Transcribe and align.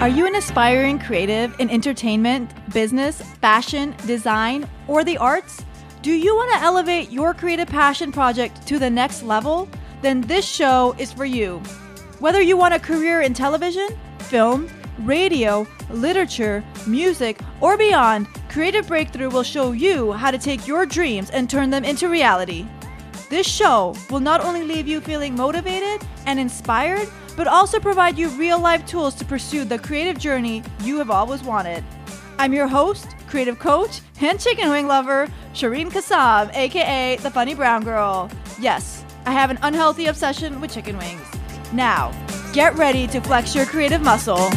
Are 0.00 0.08
you 0.08 0.26
an 0.26 0.34
aspiring 0.34 0.98
creative 0.98 1.60
in 1.60 1.68
entertainment, 1.68 2.54
business, 2.72 3.20
fashion, 3.20 3.94
design, 4.06 4.66
or 4.88 5.04
the 5.04 5.18
arts? 5.18 5.62
Do 6.00 6.10
you 6.10 6.34
want 6.34 6.50
to 6.52 6.62
elevate 6.62 7.10
your 7.10 7.34
creative 7.34 7.68
passion 7.68 8.10
project 8.10 8.66
to 8.68 8.78
the 8.78 8.88
next 8.88 9.22
level? 9.22 9.68
Then 10.00 10.22
this 10.22 10.48
show 10.48 10.96
is 10.96 11.12
for 11.12 11.26
you. 11.26 11.58
Whether 12.18 12.40
you 12.40 12.56
want 12.56 12.72
a 12.72 12.78
career 12.78 13.20
in 13.20 13.34
television, 13.34 13.88
film, 14.20 14.70
radio, 15.00 15.66
literature, 15.90 16.64
music, 16.86 17.38
or 17.60 17.76
beyond, 17.76 18.26
Creative 18.48 18.88
Breakthrough 18.88 19.28
will 19.28 19.42
show 19.42 19.72
you 19.72 20.12
how 20.12 20.30
to 20.30 20.38
take 20.38 20.66
your 20.66 20.86
dreams 20.86 21.28
and 21.28 21.48
turn 21.48 21.68
them 21.68 21.84
into 21.84 22.08
reality. 22.08 22.66
This 23.28 23.46
show 23.46 23.94
will 24.08 24.20
not 24.20 24.40
only 24.40 24.62
leave 24.62 24.88
you 24.88 25.02
feeling 25.02 25.36
motivated 25.36 26.00
and 26.24 26.40
inspired, 26.40 27.06
but 27.40 27.48
also 27.48 27.80
provide 27.80 28.18
you 28.18 28.28
real 28.36 28.60
life 28.60 28.84
tools 28.84 29.14
to 29.14 29.24
pursue 29.24 29.64
the 29.64 29.78
creative 29.78 30.18
journey 30.18 30.62
you 30.82 30.98
have 30.98 31.10
always 31.10 31.42
wanted. 31.42 31.82
I'm 32.38 32.52
your 32.52 32.66
host, 32.68 33.16
creative 33.28 33.58
coach, 33.58 34.02
and 34.20 34.38
chicken 34.38 34.68
wing 34.68 34.86
lover, 34.86 35.26
Shireen 35.54 35.90
Kassam, 35.90 36.54
aka 36.54 37.16
the 37.16 37.30
Funny 37.30 37.54
Brown 37.54 37.82
Girl. 37.82 38.30
Yes, 38.60 39.06
I 39.24 39.32
have 39.32 39.48
an 39.48 39.58
unhealthy 39.62 40.04
obsession 40.08 40.60
with 40.60 40.74
chicken 40.74 40.98
wings. 40.98 41.26
Now, 41.72 42.12
get 42.52 42.74
ready 42.74 43.06
to 43.06 43.22
flex 43.22 43.54
your 43.54 43.64
creative 43.64 44.02
muscle. 44.02 44.50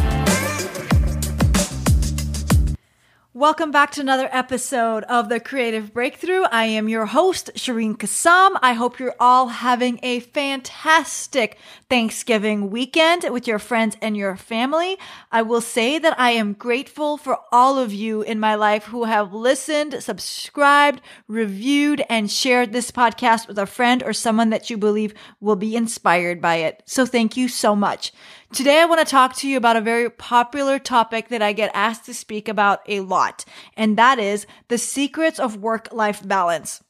Welcome 3.43 3.71
back 3.71 3.91
to 3.91 3.99
another 3.99 4.29
episode 4.31 5.03
of 5.03 5.27
the 5.27 5.37
Creative 5.37 5.93
Breakthrough. 5.93 6.43
I 6.43 6.63
am 6.63 6.87
your 6.87 7.07
host, 7.07 7.51
Shireen 7.55 7.97
Kassam. 7.97 8.57
I 8.61 8.71
hope 8.71 8.99
you're 8.99 9.17
all 9.19 9.49
having 9.49 9.99
a 10.01 10.21
fantastic 10.21 11.57
Thanksgiving 11.89 12.71
weekend 12.71 13.25
with 13.29 13.45
your 13.45 13.59
friends 13.59 13.97
and 14.01 14.15
your 14.15 14.37
family. 14.37 14.97
I 15.29 15.41
will 15.41 15.59
say 15.59 15.99
that 15.99 16.17
I 16.17 16.31
am 16.31 16.53
grateful 16.53 17.17
for 17.17 17.37
all 17.51 17.77
of 17.77 17.91
you 17.91 18.21
in 18.21 18.39
my 18.39 18.55
life 18.55 18.85
who 18.85 19.03
have 19.03 19.33
listened, 19.33 20.01
subscribed, 20.01 21.01
reviewed, 21.27 22.01
and 22.09 22.31
shared 22.31 22.71
this 22.71 22.91
podcast 22.91 23.49
with 23.49 23.59
a 23.59 23.65
friend 23.65 24.01
or 24.03 24.13
someone 24.13 24.51
that 24.51 24.69
you 24.69 24.77
believe 24.77 25.13
will 25.41 25.57
be 25.57 25.75
inspired 25.75 26.39
by 26.39 26.55
it. 26.55 26.81
So 26.85 27.05
thank 27.05 27.35
you 27.35 27.49
so 27.49 27.75
much. 27.75 28.13
Today, 28.53 28.81
I 28.81 28.85
want 28.85 28.99
to 28.99 29.11
talk 29.11 29.35
to 29.37 29.49
you 29.49 29.57
about 29.57 29.77
a 29.77 29.81
very 29.81 30.11
popular 30.11 30.77
topic 30.77 31.29
that 31.29 31.41
I 31.41 31.53
get 31.53 31.71
asked 31.73 32.05
to 32.05 32.13
speak 32.13 32.47
about 32.47 32.81
a 32.87 32.99
lot, 32.99 33.32
and 33.75 33.97
that 33.97 34.19
is 34.19 34.45
the 34.67 34.77
secrets 34.77 35.39
of 35.39 35.57
work 35.57 35.89
life 35.91 36.25
balance. 36.27 36.83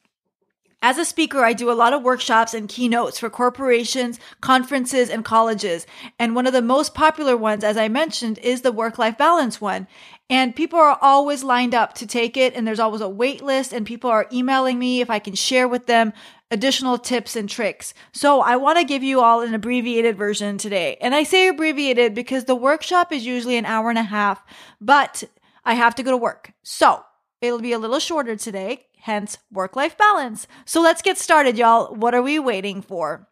As 0.86 0.98
a 0.98 1.06
speaker, 1.06 1.46
I 1.46 1.54
do 1.54 1.72
a 1.72 1.80
lot 1.80 1.94
of 1.94 2.04
workshops 2.04 2.54
and 2.54 2.68
keynotes 2.68 3.18
for 3.18 3.30
corporations, 3.30 4.20
conferences, 4.42 5.10
and 5.10 5.24
colleges. 5.24 5.88
And 6.20 6.36
one 6.36 6.46
of 6.46 6.52
the 6.52 6.62
most 6.62 6.94
popular 6.94 7.38
ones, 7.38 7.64
as 7.64 7.78
I 7.78 7.88
mentioned, 7.88 8.38
is 8.40 8.64
the 8.64 8.72
work 8.74 8.98
life 8.98 9.18
balance 9.18 9.62
one. 9.62 9.88
And 10.30 10.54
people 10.54 10.78
are 10.78 10.98
always 11.02 11.42
lined 11.42 11.74
up 11.74 11.94
to 11.96 12.06
take 12.06 12.36
it, 12.36 12.54
and 12.54 12.68
there's 12.68 12.82
always 12.82 13.00
a 13.00 13.08
wait 13.08 13.42
list, 13.42 13.72
and 13.72 13.86
people 13.86 14.10
are 14.10 14.28
emailing 14.34 14.78
me 14.78 15.00
if 15.00 15.10
I 15.10 15.20
can 15.20 15.36
share 15.36 15.70
with 15.70 15.86
them 15.86 16.12
additional 16.52 16.98
tips 16.98 17.38
and 17.38 17.50
tricks. 17.50 17.94
So 18.12 18.42
I 18.42 18.58
want 18.58 18.78
to 18.78 18.84
give 18.84 19.04
you 19.04 19.22
all 19.22 19.40
an 19.40 19.54
abbreviated 19.54 20.18
version 20.18 20.58
today. 20.58 20.98
And 21.00 21.16
I 21.16 21.24
say 21.24 21.48
abbreviated 21.48 22.14
because 22.14 22.44
the 22.44 22.56
workshop 22.56 23.14
is 23.14 23.26
usually 23.26 23.56
an 23.56 23.66
hour 23.66 23.90
and 23.90 23.98
a 23.98 24.04
half, 24.04 24.44
but 24.82 25.24
I 25.66 25.76
have 25.76 25.96
to 25.96 26.04
go 26.04 26.12
to 26.12 26.18
work. 26.18 26.54
So 26.64 27.04
it'll 27.42 27.60
be 27.60 27.74
a 27.74 27.80
little 27.80 28.00
shorter 28.00 28.36
today, 28.36 28.88
hence 28.98 29.38
work 29.52 29.76
life 29.76 29.98
balance. 29.98 30.48
So 30.66 30.82
let's 30.82 31.02
get 31.02 31.18
started, 31.18 31.58
y'all. 31.58 31.94
What 31.96 32.14
are 32.14 32.22
we 32.22 32.40
waiting 32.40 32.82
for? 32.82 33.28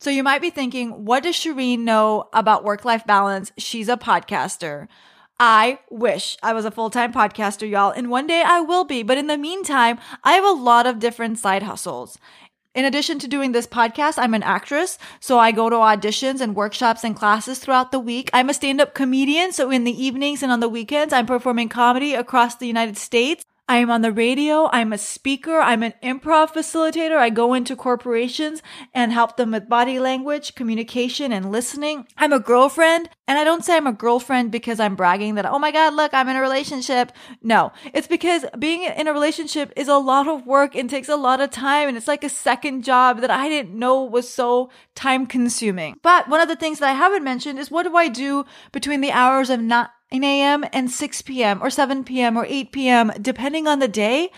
So 0.00 0.10
you 0.10 0.22
might 0.22 0.40
be 0.40 0.50
thinking, 0.50 1.04
what 1.04 1.24
does 1.24 1.34
Shireen 1.34 1.80
know 1.80 2.28
about 2.32 2.64
work 2.64 2.84
life 2.84 3.04
balance? 3.04 3.52
She's 3.58 3.88
a 3.88 3.96
podcaster. 3.96 4.86
I 5.40 5.80
wish 5.90 6.36
I 6.42 6.52
was 6.52 6.64
a 6.64 6.70
full 6.70 6.90
time 6.90 7.12
podcaster, 7.12 7.68
y'all, 7.68 7.90
and 7.90 8.10
one 8.10 8.26
day 8.26 8.42
I 8.44 8.60
will 8.60 8.84
be. 8.84 9.02
But 9.02 9.18
in 9.18 9.26
the 9.26 9.36
meantime, 9.36 9.98
I 10.24 10.32
have 10.32 10.44
a 10.44 10.50
lot 10.50 10.86
of 10.86 10.98
different 10.98 11.38
side 11.38 11.62
hustles. 11.62 12.18
In 12.78 12.84
addition 12.84 13.18
to 13.18 13.26
doing 13.26 13.50
this 13.50 13.66
podcast, 13.66 14.18
I'm 14.18 14.34
an 14.34 14.44
actress, 14.44 14.98
so 15.18 15.36
I 15.36 15.50
go 15.50 15.68
to 15.68 15.74
auditions 15.74 16.40
and 16.40 16.54
workshops 16.54 17.02
and 17.02 17.16
classes 17.16 17.58
throughout 17.58 17.90
the 17.90 17.98
week. 17.98 18.30
I'm 18.32 18.48
a 18.48 18.54
stand 18.54 18.80
up 18.80 18.94
comedian, 18.94 19.50
so 19.50 19.68
in 19.68 19.82
the 19.82 20.00
evenings 20.00 20.44
and 20.44 20.52
on 20.52 20.60
the 20.60 20.68
weekends, 20.68 21.12
I'm 21.12 21.26
performing 21.26 21.70
comedy 21.70 22.14
across 22.14 22.54
the 22.54 22.68
United 22.68 22.96
States. 22.96 23.44
I 23.68 23.76
am 23.76 23.90
on 23.90 24.00
the 24.00 24.12
radio. 24.12 24.70
I'm 24.72 24.94
a 24.94 24.98
speaker. 24.98 25.60
I'm 25.60 25.82
an 25.82 25.92
improv 26.02 26.54
facilitator. 26.54 27.18
I 27.18 27.28
go 27.28 27.52
into 27.52 27.76
corporations 27.76 28.62
and 28.94 29.12
help 29.12 29.36
them 29.36 29.50
with 29.50 29.68
body 29.68 29.98
language, 29.98 30.54
communication, 30.54 31.32
and 31.32 31.52
listening. 31.52 32.06
I'm 32.16 32.32
a 32.32 32.40
girlfriend. 32.40 33.10
And 33.26 33.38
I 33.38 33.44
don't 33.44 33.62
say 33.62 33.76
I'm 33.76 33.86
a 33.86 33.92
girlfriend 33.92 34.50
because 34.50 34.80
I'm 34.80 34.96
bragging 34.96 35.34
that, 35.34 35.44
oh 35.44 35.58
my 35.58 35.70
God, 35.70 35.92
look, 35.92 36.14
I'm 36.14 36.30
in 36.30 36.36
a 36.36 36.40
relationship. 36.40 37.12
No, 37.42 37.72
it's 37.92 38.06
because 38.06 38.46
being 38.58 38.84
in 38.84 39.06
a 39.06 39.12
relationship 39.12 39.70
is 39.76 39.86
a 39.86 39.98
lot 39.98 40.26
of 40.26 40.46
work 40.46 40.74
and 40.74 40.88
takes 40.88 41.10
a 41.10 41.16
lot 41.16 41.42
of 41.42 41.50
time. 41.50 41.88
And 41.88 41.96
it's 41.98 42.08
like 42.08 42.24
a 42.24 42.30
second 42.30 42.84
job 42.84 43.20
that 43.20 43.30
I 43.30 43.50
didn't 43.50 43.78
know 43.78 44.02
was 44.02 44.30
so 44.30 44.70
time 44.94 45.26
consuming. 45.26 45.96
But 46.02 46.28
one 46.30 46.40
of 46.40 46.48
the 46.48 46.56
things 46.56 46.78
that 46.78 46.88
I 46.88 46.94
haven't 46.94 47.22
mentioned 47.22 47.58
is 47.58 47.70
what 47.70 47.82
do 47.82 47.94
I 47.96 48.08
do 48.08 48.46
between 48.72 49.02
the 49.02 49.12
hours 49.12 49.50
of 49.50 49.60
not 49.60 49.90
9 50.12 50.24
a.m. 50.24 50.64
and 50.72 50.90
6 50.90 51.22
p.m. 51.22 51.62
or 51.62 51.70
7 51.70 52.04
p.m. 52.04 52.36
or 52.36 52.46
8 52.46 52.72
p.m., 52.72 53.12
depending 53.20 53.66
on 53.66 53.78
the 53.78 53.88
day, 53.88 54.30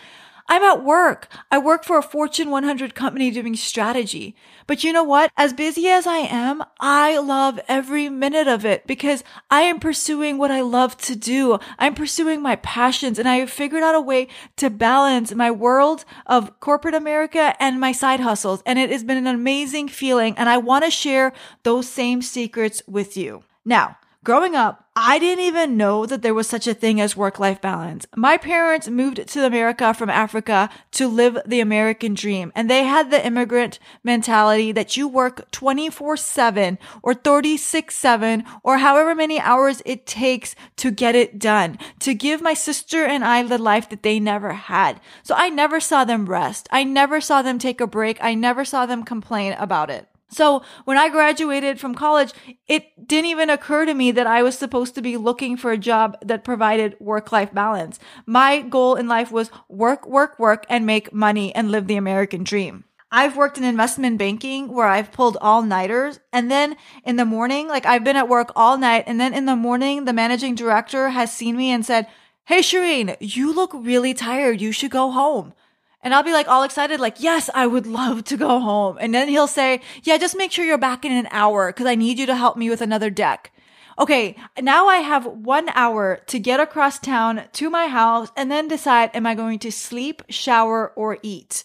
I'm 0.51 0.65
at 0.65 0.83
work. 0.83 1.29
I 1.53 1.59
work 1.59 1.85
for 1.85 1.97
a 1.97 2.03
Fortune 2.03 2.51
100 2.51 2.97
company 2.97 3.31
doing 3.31 3.55
strategy. 3.55 4.35
But 4.67 4.83
you 4.83 4.93
know 4.93 5.05
what? 5.05 5.31
As 5.37 5.53
busy 5.53 5.87
as 5.87 6.09
I 6.09 6.19
am, 6.19 6.65
I 6.81 7.19
love 7.19 7.61
every 7.69 8.09
minute 8.09 8.49
of 8.49 8.65
it 8.65 8.85
because 8.85 9.23
I 9.49 9.61
am 9.61 9.79
pursuing 9.79 10.39
what 10.39 10.51
I 10.51 10.61
love 10.63 10.97
to 11.03 11.15
do. 11.15 11.61
I'm 11.79 11.95
pursuing 11.95 12.43
my 12.43 12.57
passions 12.57 13.21
and 13.21 13.29
I 13.29 13.37
have 13.37 13.51
figured 13.51 13.85
out 13.85 13.95
a 13.95 14.01
way 14.01 14.27
to 14.57 14.71
balance 14.71 15.33
my 15.33 15.53
world 15.53 16.05
of 16.27 16.59
corporate 16.59 16.97
America 16.97 17.55
and 17.61 17.79
my 17.79 17.93
side 17.93 18.19
hustles. 18.19 18.61
And 18.67 18.77
it 18.77 18.91
has 18.91 19.05
been 19.05 19.19
an 19.19 19.29
amazing 19.29 19.87
feeling. 19.87 20.37
And 20.37 20.49
I 20.49 20.59
want 20.59 20.85
to 20.85 20.91
share 20.91 21.33
those 21.63 21.89
same 21.89 22.23
secrets 22.23 22.83
with 22.89 23.17
you. 23.17 23.45
Now, 23.65 23.99
Growing 24.23 24.55
up, 24.55 24.85
I 24.95 25.19
didn't 25.19 25.45
even 25.45 25.79
know 25.79 26.05
that 26.05 26.21
there 26.21 26.35
was 26.35 26.47
such 26.47 26.67
a 26.67 26.75
thing 26.75 27.01
as 27.01 27.17
work 27.17 27.39
life 27.39 27.63
balance. 27.63 28.05
My 28.15 28.37
parents 28.37 28.87
moved 28.87 29.27
to 29.27 29.47
America 29.47 29.95
from 29.95 30.11
Africa 30.11 30.69
to 30.91 31.09
live 31.09 31.39
the 31.47 31.61
American 31.61 32.13
dream, 32.13 32.53
and 32.55 32.69
they 32.69 32.85
had 32.85 33.11
the 33.11 33.25
immigrant 33.25 33.79
mentality 34.05 34.73
that 34.73 34.95
you 34.95 35.09
work 35.09 35.51
24 35.53 36.19
7 36.19 36.79
or 37.03 37.15
36 37.15 37.97
7 37.97 38.45
or 38.63 38.77
however 38.77 39.15
many 39.15 39.41
hours 39.41 39.81
it 39.87 40.05
takes 40.05 40.55
to 40.77 40.91
get 40.91 41.15
it 41.15 41.39
done, 41.39 41.79
to 42.01 42.13
give 42.13 42.43
my 42.43 42.53
sister 42.53 43.07
and 43.07 43.25
I 43.25 43.43
the 43.45 43.57
life 43.57 43.89
that 43.89 44.03
they 44.03 44.21
never 44.21 44.53
had. 44.53 45.01
So 45.23 45.35
I 45.35 45.49
never 45.49 45.81
saw 45.81 46.05
them 46.05 46.27
rest. 46.27 46.69
I 46.71 46.85
never 46.85 47.23
saw 47.23 47.41
them 47.41 47.59
take 47.59 47.81
a 47.81 47.87
break. 47.87 48.23
I 48.23 48.35
never 48.35 48.67
saw 48.67 48.85
them 48.85 49.05
complain 49.05 49.55
about 49.55 49.89
it. 49.89 50.10
So 50.31 50.63
when 50.85 50.97
I 50.97 51.09
graduated 51.09 51.81
from 51.81 51.95
college, 51.95 52.33
it 52.67 53.07
didn't 53.07 53.31
even 53.31 53.51
occur 53.51 53.85
to 53.85 53.95
me 53.95 54.13
that 54.13 54.27
I 54.27 54.43
was 54.43 54.57
supposed 54.57 54.95
to 54.95 55.03
be 55.03 55.17
looking 55.17 55.57
for 55.57 55.73
a 55.73 55.79
job 55.79 56.17
that 56.23 56.45
provided 56.45 56.97
work 57.01 57.33
life 57.33 57.53
balance. 57.53 57.99
My 58.27 58.61
goal 58.61 58.95
in 58.95 59.09
life 59.09 59.33
was 59.33 59.51
work, 59.69 60.07
work, 60.07 60.39
work 60.39 60.65
and 60.69 60.87
make 60.87 61.13
money 61.13 61.55
and 61.55 61.71
live 61.71 61.87
the 61.87 61.97
American 61.97 62.45
dream. 62.45 62.85
I've 63.13 63.37
worked 63.37 63.59
in 63.59 63.65
investment 63.65 64.19
banking 64.19 64.69
where 64.73 64.87
I've 64.87 65.11
pulled 65.11 65.37
all 65.41 65.63
nighters. 65.63 66.21
And 66.33 66.49
then 66.49 66.77
in 67.05 67.17
the 67.17 67.25
morning, 67.25 67.67
like 67.67 67.85
I've 67.85 68.05
been 68.05 68.17
at 68.17 68.29
work 68.29 68.53
all 68.55 68.79
night. 68.79 69.05
And 69.07 69.21
then 69.21 69.35
in 69.35 69.47
the 69.47 69.57
morning, 69.57 70.05
the 70.05 70.13
managing 70.13 70.55
director 70.55 71.09
has 71.09 71.33
seen 71.33 71.57
me 71.57 71.71
and 71.71 71.85
said, 71.85 72.07
Hey, 72.45 72.61
Shireen, 72.61 73.17
you 73.21 73.53
look 73.53 73.73
really 73.75 74.15
tired. 74.15 74.61
You 74.61 74.73
should 74.73 74.91
go 74.91 75.11
home. 75.11 75.55
And 76.03 76.15
I'll 76.15 76.23
be 76.23 76.33
like 76.33 76.49
all 76.49 76.63
excited, 76.63 76.99
like, 76.99 77.21
yes, 77.21 77.51
I 77.55 77.67
would 77.67 77.87
love 77.87 78.25
to 78.25 78.37
go 78.37 78.59
home. 78.61 78.97
And 79.01 79.15
then 79.15 79.29
he'll 79.29 79.47
say, 79.47 79.83
yeah, 80.03 80.17
just 80.17 80.37
make 80.37 80.51
sure 80.51 80.65
you're 80.65 80.79
back 80.79 81.05
in 81.05 81.13
an 81.13 81.29
hour 81.31 81.71
because 81.71 81.87
I 81.87 81.95
need 81.95 82.19
you 82.19 82.27
to 82.27 82.37
help 82.37 82.57
me 82.57 82.71
with 82.71 82.81
another 82.81 83.11
deck. 83.11 83.53
Okay, 83.99 84.35
now 84.59 84.87
I 84.87 84.99
have 84.99 85.27
one 85.27 85.69
hour 85.75 86.23
to 86.29 86.39
get 86.39 86.59
across 86.59 86.99
town 86.99 87.43
to 87.53 87.69
my 87.69 87.87
house 87.89 88.31
and 88.35 88.51
then 88.51 88.67
decide, 88.67 89.11
am 89.13 89.27
I 89.27 89.35
going 89.35 89.59
to 89.59 89.71
sleep, 89.71 90.23
shower, 90.31 90.93
or 90.97 91.19
eat? 91.23 91.65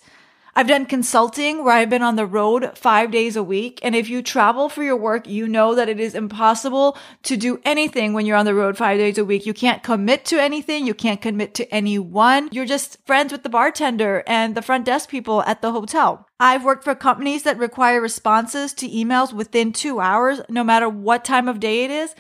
I've 0.58 0.70
done 0.70 0.86
consulting 0.86 1.66
where 1.66 1.74
I've 1.74 1.90
been 1.90 2.02
on 2.02 2.16
the 2.16 2.26
road 2.26 2.78
five 2.78 3.12
days 3.12 3.36
a 3.36 3.44
week. 3.44 3.82
And 3.84 3.94
if 3.94 4.10
you 4.10 4.22
travel 4.22 4.70
for 4.70 4.84
your 4.84 4.96
work, 4.96 5.28
you 5.28 5.50
know 5.50 5.76
that 5.76 5.90
it 5.90 6.00
is 6.00 6.16
impossible 6.16 6.98
to 7.24 7.36
do 7.36 7.60
anything 7.66 8.14
when 8.14 8.26
you're 8.26 8.38
on 8.38 8.46
the 8.46 8.56
road 8.56 8.78
five 8.78 8.98
days 8.98 9.18
a 9.18 9.26
week. 9.26 9.46
You 9.46 9.54
can't 9.54 9.84
commit 9.84 10.24
to 10.26 10.42
anything. 10.42 10.88
You 10.88 10.94
can't 10.94 11.20
commit 11.20 11.56
to 11.56 11.74
anyone. 11.74 12.48
You're 12.54 12.66
just 12.66 13.06
friends 13.06 13.34
with 13.34 13.44
the 13.44 13.50
bartender 13.50 14.24
and 14.28 14.56
the 14.56 14.62
front 14.62 14.86
desk 14.86 15.10
people 15.10 15.44
at 15.44 15.62
the 15.62 15.74
hotel. 15.74 16.26
I've 16.40 16.64
worked 16.64 16.86
for 16.86 16.96
companies 16.96 17.44
that 17.44 17.58
require 17.58 18.00
responses 18.00 18.74
to 18.76 18.88
emails 18.88 19.34
within 19.34 19.74
two 19.74 20.00
hours, 20.00 20.40
no 20.48 20.64
matter 20.64 20.88
what 20.88 21.26
time 21.26 21.50
of 21.50 21.60
day 21.60 21.84
it 21.84 21.92
is. 21.92 22.16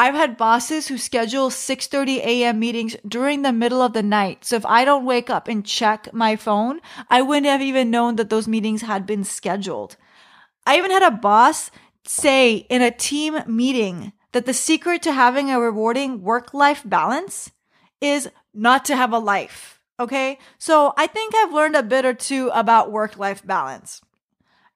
I've 0.00 0.14
had 0.14 0.38
bosses 0.38 0.88
who 0.88 0.96
schedule 0.96 1.50
6:30 1.50 2.24
a.m. 2.24 2.58
meetings 2.58 2.96
during 3.06 3.42
the 3.42 3.52
middle 3.52 3.82
of 3.82 3.92
the 3.92 4.02
night. 4.02 4.46
So 4.46 4.56
if 4.56 4.64
I 4.64 4.86
don't 4.86 5.04
wake 5.04 5.28
up 5.28 5.46
and 5.46 5.62
check 5.62 6.08
my 6.14 6.36
phone, 6.36 6.80
I 7.10 7.20
wouldn't 7.20 7.44
have 7.44 7.60
even 7.60 7.90
known 7.90 8.16
that 8.16 8.30
those 8.30 8.48
meetings 8.48 8.80
had 8.80 9.04
been 9.04 9.24
scheduled. 9.24 9.96
I 10.66 10.78
even 10.78 10.90
had 10.90 11.02
a 11.02 11.10
boss 11.10 11.70
say 12.06 12.64
in 12.70 12.80
a 12.80 12.90
team 12.90 13.40
meeting 13.46 14.14
that 14.32 14.46
the 14.46 14.54
secret 14.54 15.02
to 15.02 15.12
having 15.12 15.50
a 15.50 15.60
rewarding 15.60 16.22
work 16.22 16.54
life 16.54 16.82
balance 16.82 17.50
is 18.00 18.30
not 18.54 18.86
to 18.86 18.96
have 18.96 19.12
a 19.12 19.18
life. 19.18 19.82
Okay. 19.98 20.38
So 20.56 20.94
I 20.96 21.08
think 21.08 21.34
I've 21.34 21.52
learned 21.52 21.76
a 21.76 21.82
bit 21.82 22.06
or 22.06 22.14
two 22.14 22.48
about 22.54 22.90
work 22.90 23.18
life 23.18 23.46
balance. 23.46 24.00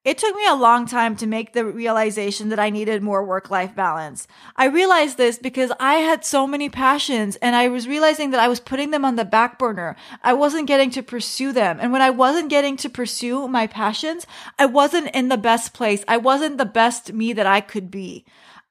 It 0.05 0.19
took 0.19 0.37
me 0.37 0.47
a 0.47 0.55
long 0.55 0.85
time 0.85 1.17
to 1.17 1.27
make 1.27 1.55
the 1.55 1.65
realization 1.65 2.51
that 2.51 2.59
I 2.59 2.69
needed 2.69 3.03
more 3.03 3.25
work 3.25 3.51
life 3.51 3.75
balance. 3.75 4.29
I 4.55 4.67
realized 4.67 5.17
this 5.17 5.39
because 5.39 5.73
I 5.81 5.95
had 5.95 6.27
so 6.27 6.47
many 6.47 6.69
passions 6.69 7.37
and 7.37 7.57
I 7.57 7.69
was 7.69 7.89
realizing 7.89 8.31
that 8.31 8.41
I 8.41 8.49
was 8.49 8.61
putting 8.61 8.91
them 8.91 9.07
on 9.07 9.17
the 9.17 9.25
back 9.25 9.59
burner. 9.59 9.97
I 10.23 10.35
wasn't 10.35 10.69
getting 10.69 10.91
to 10.91 11.03
pursue 11.03 11.53
them. 11.53 11.79
And 11.81 11.91
when 11.91 12.03
I 12.03 12.11
wasn't 12.11 12.51
getting 12.51 12.77
to 12.79 12.91
pursue 12.91 13.49
my 13.49 13.67
passions, 13.67 14.27
I 14.59 14.67
wasn't 14.67 15.15
in 15.15 15.31
the 15.31 15.39
best 15.39 15.73
place. 15.73 16.05
I 16.07 16.19
wasn't 16.19 16.59
the 16.59 16.67
best 16.67 17.15
me 17.15 17.33
that 17.33 17.47
I 17.47 17.63
could 17.63 17.91
be. 17.91 18.27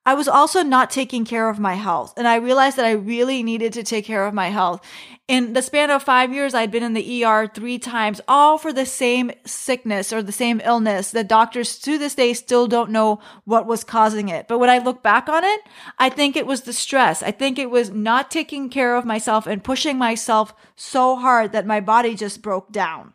I 0.06 0.16
was 0.16 0.28
also 0.28 0.64
not 0.64 0.90
taking 0.90 1.24
care 1.24 1.50
of 1.50 1.60
my 1.60 1.76
health. 1.76 2.14
And 2.18 2.28
I 2.28 2.36
realized 2.36 2.78
that 2.78 2.86
I 2.86 2.92
really 2.92 3.42
needed 3.42 3.72
to 3.74 3.84
take 3.84 4.06
care 4.06 4.26
of 4.26 4.34
my 4.34 4.50
health. 4.50 4.86
In 5.30 5.54
the 5.54 5.62
span 5.62 5.90
of 5.90 6.04
five 6.04 6.34
years, 6.34 6.54
I'd 6.54 6.72
been 6.72 6.84
in 6.84 6.94
the 6.94 7.24
ER 7.24 7.48
three 7.48 7.80
times, 7.80 8.20
all 8.28 8.58
for 8.58 8.74
the 8.74 8.86
same 8.86 9.32
sickness 9.46 10.12
or 10.12 10.22
the 10.22 10.34
same 10.34 10.62
illness. 10.66 11.12
The 11.12 11.24
doctors 11.24 11.80
to 11.80 11.98
this 11.98 12.16
day 12.16 12.34
still 12.34 12.68
don't 12.68 12.92
know 12.92 13.22
what 13.46 13.66
was 13.66 13.86
causing 13.86 14.28
it. 14.28 14.50
But 14.50 14.60
when 14.60 14.70
I 14.70 14.80
look 14.80 15.02
back 15.02 15.30
on 15.30 15.46
it, 15.46 15.62
I 15.98 16.10
think 16.10 16.36
it 16.36 16.46
was 16.46 16.64
the 16.64 16.74
stress. 16.74 17.24
I 17.24 17.32
think 17.32 17.58
it 17.58 17.70
was 17.70 17.90
not 17.90 18.30
taking 18.30 18.70
care 18.70 18.98
of 18.98 19.06
myself 19.06 19.48
and 19.48 19.64
pushing 19.64 19.98
myself 19.98 20.54
so 20.76 21.16
hard 21.16 21.54
that 21.54 21.66
my 21.66 21.80
body 21.80 22.16
just 22.16 22.42
broke 22.42 22.74
down. 22.74 23.14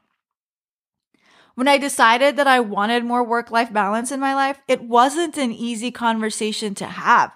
When 1.58 1.66
I 1.66 1.76
decided 1.76 2.36
that 2.36 2.46
I 2.46 2.60
wanted 2.60 3.04
more 3.04 3.24
work 3.24 3.50
life 3.50 3.72
balance 3.72 4.12
in 4.12 4.20
my 4.20 4.32
life, 4.32 4.60
it 4.68 4.80
wasn't 4.80 5.36
an 5.36 5.50
easy 5.50 5.90
conversation 5.90 6.72
to 6.76 6.86
have. 6.86 7.32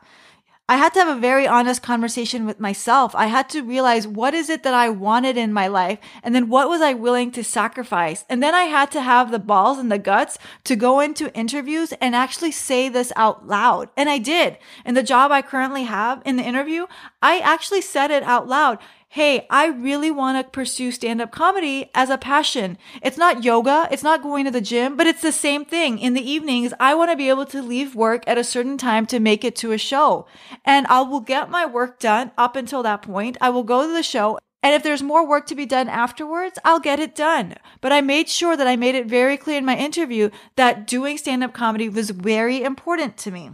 I 0.69 0.77
had 0.77 0.95
to 0.95 1.01
have 1.01 1.17
a 1.17 1.21
very 1.21 1.45
honest 1.45 1.83
conversation 1.83 2.47
with 2.47 2.61
myself. 2.61 3.17
I 3.17 3.27
had 3.27 3.49
to 3.49 3.65
realize 3.65 4.07
what 4.07 4.33
is 4.33 4.49
it 4.49 4.63
that 4.63 4.75
I 4.75 4.91
wanted 4.91 5.37
in 5.37 5.53
my 5.53 5.67
life 5.67 5.99
and 6.23 6.37
then 6.37 6.49
what 6.49 6.69
was 6.69 6.81
I 6.81 6.95
willing 6.95 7.33
to 7.33 7.43
sacrifice? 7.43 8.25
And 8.29 8.41
then 8.41 8.55
I 8.55 8.63
had 8.63 8.93
to 8.93 9.03
have 9.03 9.33
the 9.33 9.41
balls 9.41 9.79
and 9.79 9.91
the 9.91 9.99
guts 9.99 10.39
to 10.65 10.77
go 10.77 11.01
into 11.01 11.35
interviews 11.35 11.93
and 12.01 12.15
actually 12.15 12.53
say 12.53 12.89
this 12.89 13.13
out 13.17 13.49
loud. 13.49 13.91
And 13.97 14.09
I 14.09 14.19
did. 14.19 14.57
In 14.87 14.95
the 14.95 15.03
job 15.03 15.33
I 15.33 15.43
currently 15.43 15.83
have 15.83 16.23
in 16.25 16.37
the 16.37 16.45
interview, 16.45 16.87
I 17.21 17.41
actually 17.41 17.81
said 17.81 18.13
it 18.13 18.23
out 18.23 18.47
loud 18.47 18.79
hey, 19.13 19.47
I 19.51 19.67
really 19.67 20.11
want 20.11 20.39
to 20.39 20.51
pursue 20.51 20.91
stand 20.91 21.21
up 21.21 21.31
comedy 21.31 21.91
as 21.95 22.09
a 22.09 22.17
passion. 22.17 22.79
It's 23.03 23.19
not 23.19 23.45
yoga. 23.45 23.87
It's 23.91 24.03
not 24.03 24.23
going 24.23 24.47
to 24.47 24.51
the 24.51 24.63
gym, 24.63 24.97
but 24.97 25.07
it's 25.07 25.21
the 25.21 25.33
same 25.33 25.67
thing. 25.67 25.99
In 25.99 26.15
the 26.15 26.31
evenings, 26.31 26.73
I 26.81 26.95
want 26.95 27.11
to 27.11 27.17
be 27.17 27.29
able 27.29 27.45
to 27.45 27.61
leave 27.61 27.95
work 27.95 28.25
at 28.27 28.39
a 28.39 28.43
certain 28.43 28.79
time 28.79 29.05
to 29.09 29.21
make 29.21 29.45
it 29.45 29.55
to 29.57 29.73
a 29.73 29.77
show. 29.77 30.25
And 30.65 30.87
I 30.87 31.03
will 31.03 31.21
get 31.21 31.51
my 31.51 31.67
work 31.67 31.99
done 31.99 32.31
up 32.39 32.57
until 32.57 32.83
that 32.85 33.03
point. 33.03 33.37
I 33.39 33.51
will 33.51 33.65
go 33.65 33.87
to 33.87 33.93
the 33.93 34.03
show. 34.03 34.39
And 34.63 34.75
if 34.75 34.83
there's 34.83 35.03
more 35.03 35.29
work 35.29 35.47
to 35.49 35.55
be 35.55 35.67
done 35.67 35.91
afterwards, 35.91 36.59
I'll 36.65 36.81
get 36.81 36.99
it 36.99 37.15
done. 37.15 37.57
But 37.83 37.93
I 37.93 38.01
made 38.01 38.31
sure 38.31 38.57
that 38.57 38.67
I 38.67 38.77
made 38.77 38.95
it 38.95 39.05
very 39.05 39.37
clear 39.37 39.59
in 39.59 39.67
my 39.67 39.77
interview 39.77 40.31
that 40.57 40.87
doing 40.87 41.19
stand 41.19 41.45
up 41.45 41.53
comedy 41.53 41.91
was 41.91 42.09
very 42.09 42.63
important 42.63 43.19
to 43.19 43.31
me. 43.31 43.51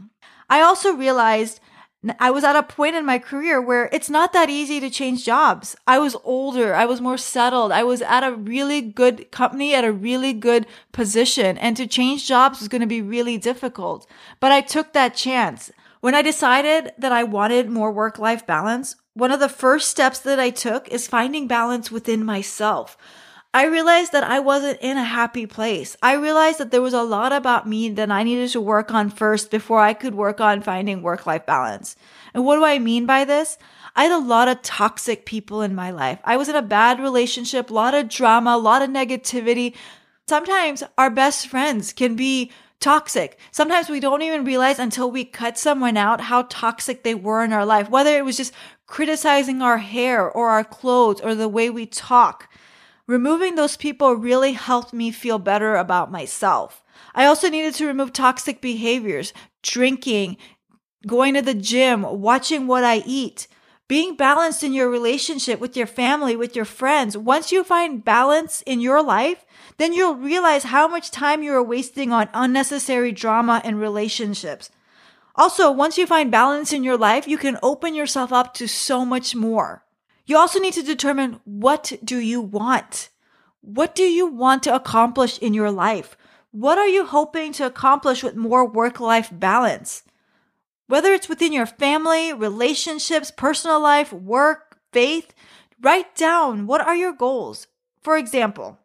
I 0.49 0.61
also 0.61 0.94
realized 0.94 1.58
I 2.21 2.31
was 2.31 2.45
at 2.45 2.55
a 2.55 2.62
point 2.62 2.95
in 2.95 3.05
my 3.05 3.19
career 3.19 3.61
where 3.61 3.89
it's 3.93 4.09
not 4.09 4.33
that 4.33 4.49
easy 4.49 4.79
to 4.79 4.89
change 4.89 5.25
jobs. 5.25 5.75
I 5.85 5.99
was 5.99 6.17
older. 6.23 6.73
I 6.73 6.85
was 6.85 7.00
more 7.00 7.19
settled. 7.19 7.73
I 7.73 7.83
was 7.83 8.03
at 8.03 8.23
a 8.23 8.37
really 8.37 8.81
good 8.81 9.33
company 9.33 9.75
at 9.75 9.85
a 9.85 9.93
really 9.93 10.33
good 10.33 10.67
position 10.93 11.59
and 11.59 11.77
to 11.77 11.89
change 11.89 12.29
jobs 12.29 12.61
was 12.61 12.69
going 12.69 12.83
to 12.83 12.87
be 12.87 13.03
really 13.03 13.37
difficult. 13.37 14.06
But 14.39 14.53
I 14.53 14.61
took 14.61 14.93
that 14.93 15.17
chance. 15.17 15.73
When 16.00 16.15
I 16.15 16.23
decided 16.23 16.93
that 16.99 17.11
I 17.11 17.25
wanted 17.25 17.69
more 17.69 17.91
work 17.91 18.21
life 18.21 18.47
balance, 18.47 18.95
one 19.15 19.33
of 19.33 19.41
the 19.41 19.49
first 19.49 19.91
steps 19.91 20.21
that 20.21 20.39
I 20.39 20.50
took 20.50 20.87
is 20.89 21.09
finding 21.09 21.49
balance 21.49 21.91
within 21.91 22.25
myself. 22.25 22.97
I 23.55 23.65
realized 23.65 24.12
that 24.12 24.25
I 24.25 24.41
wasn't 24.41 24.79
in 24.83 24.99
a 24.99 25.05
happy 25.05 25.47
place. 25.47 25.97
I 26.03 26.15
realized 26.15 26.59
that 26.59 26.71
there 26.71 26.83
was 26.83 26.93
a 26.93 27.03
lot 27.03 27.33
about 27.33 27.67
me 27.67 27.89
that 27.91 28.11
I 28.11 28.23
needed 28.23 28.50
to 28.50 28.61
work 28.61 28.93
on 28.93 29.09
first 29.09 29.50
before 29.50 29.81
I 29.81 29.95
could 29.95 30.15
work 30.15 30.39
on 30.39 30.61
finding 30.61 31.03
work 31.03 31.27
life 31.27 31.47
balance. 31.47 31.97
And 32.35 32.45
what 32.45 32.56
do 32.56 32.65
I 32.65 32.79
mean 32.79 33.06
by 33.06 33.25
this? 33.25 33.56
I 33.97 34.05
had 34.05 34.12
a 34.12 34.19
lot 34.19 34.49
of 34.49 34.61
toxic 34.61 35.25
people 35.25 35.62
in 35.62 35.75
my 35.75 35.91
life. 35.91 36.19
I 36.25 36.37
was 36.37 36.50
in 36.50 36.56
a 36.56 36.62
bad 36.62 37.00
relationship, 37.00 37.71
a 37.71 37.75
lot 37.75 37.95
of 37.95 38.09
drama, 38.09 38.50
a 38.50 38.59
lot 38.59 38.83
of 38.83 38.91
negativity. 38.91 39.75
Sometimes 40.29 40.83
our 40.99 41.09
best 41.11 41.49
friends 41.49 41.95
can 41.95 42.17
be 42.17 42.53
toxic. 42.81 43.39
Sometimes 43.50 43.89
we 43.89 43.99
don't 43.99 44.23
even 44.23 44.45
realize 44.45 44.79
until 44.79 45.11
we 45.11 45.25
cut 45.25 45.59
someone 45.59 45.97
out 45.97 46.21
how 46.21 46.43
toxic 46.43 47.03
they 47.03 47.15
were 47.15 47.43
in 47.43 47.53
our 47.53 47.67
life, 47.67 47.89
whether 47.89 48.17
it 48.17 48.25
was 48.25 48.37
just 48.37 48.53
criticizing 48.87 49.62
our 49.62 49.79
hair 49.79 50.29
or 50.31 50.50
our 50.50 50.65
clothes 50.65 51.21
or 51.21 51.35
the 51.35 51.49
way 51.49 51.71
we 51.71 51.87
talk. 51.87 52.48
Removing 53.08 53.55
those 53.55 53.78
people 53.78 54.12
really 54.12 54.52
helped 54.52 54.93
me 54.93 55.10
feel 55.10 55.38
better 55.38 55.76
about 55.76 56.12
myself. 56.12 56.84
I 57.14 57.25
also 57.25 57.49
needed 57.49 57.75
to 57.76 57.87
remove 57.87 58.12
toxic 58.12 58.60
behaviors, 58.60 59.32
drinking, 59.62 60.37
going 61.06 61.32
to 61.32 61.40
the 61.40 61.55
gym, 61.55 62.02
watching 62.02 62.66
what 62.66 62.84
I 62.84 63.02
eat, 63.06 63.49
being 63.88 64.14
balanced 64.14 64.62
in 64.62 64.75
your 64.75 64.90
relationship 64.90 65.58
with 65.58 65.75
your 65.75 65.87
family, 65.87 66.37
with 66.37 66.55
your 66.55 66.66
friends. 66.66 67.16
Once 67.16 67.50
you 67.50 67.64
find 67.64 68.05
balance 68.05 68.60
in 68.66 68.82
your 68.82 69.02
life, 69.02 69.46
then 69.78 69.94
you'll 69.94 70.14
realize 70.16 70.64
how 70.64 70.87
much 70.87 71.11
time 71.11 71.43
you 71.43 71.54
are 71.54 71.62
wasting 71.62 72.12
on 72.12 72.28
unnecessary 72.34 73.11
drama 73.11 73.62
and 73.64 73.81
relationships. 73.81 74.69
Also, 75.34 75.70
once 75.70 75.96
you 75.96 76.06
find 76.06 76.31
balance 76.31 76.75
in 76.75 76.84
your 76.84 76.99
life, 76.99 77.26
you 77.26 77.38
can 77.38 77.56
open 77.62 77.94
yourself 77.94 78.34
up 78.34 78.52
to 78.52 78.69
so 78.69 79.06
much 79.06 79.34
more. 79.34 79.82
You 80.28 80.36
also 80.36 80.58
need 80.60 80.75
to 80.75 80.82
determine 80.82 81.40
what 81.44 81.94
do 82.04 82.19
you 82.19 82.42
want? 82.42 83.08
What 83.62 83.94
do 83.94 84.02
you 84.02 84.26
want 84.26 84.62
to 84.64 84.75
accomplish 84.75 85.38
in 85.38 85.54
your 85.54 85.70
life? 85.70 86.19
What 86.50 86.76
are 86.76 86.86
you 86.86 87.06
hoping 87.06 87.54
to 87.54 87.64
accomplish 87.64 88.22
with 88.22 88.36
more 88.36 88.69
work 88.69 89.00
life 89.00 89.30
balance? 89.32 90.02
Whether 90.86 91.14
it's 91.14 91.30
within 91.30 91.54
your 91.54 91.64
family, 91.64 92.34
relationships, 92.34 93.30
personal 93.30 93.80
life, 93.80 94.12
work, 94.12 94.76
faith, 94.92 95.32
write 95.80 96.14
down 96.14 96.66
what 96.66 96.82
are 96.82 96.94
your 96.94 97.14
goals. 97.14 97.66
For 98.02 98.19
example, 98.19 98.78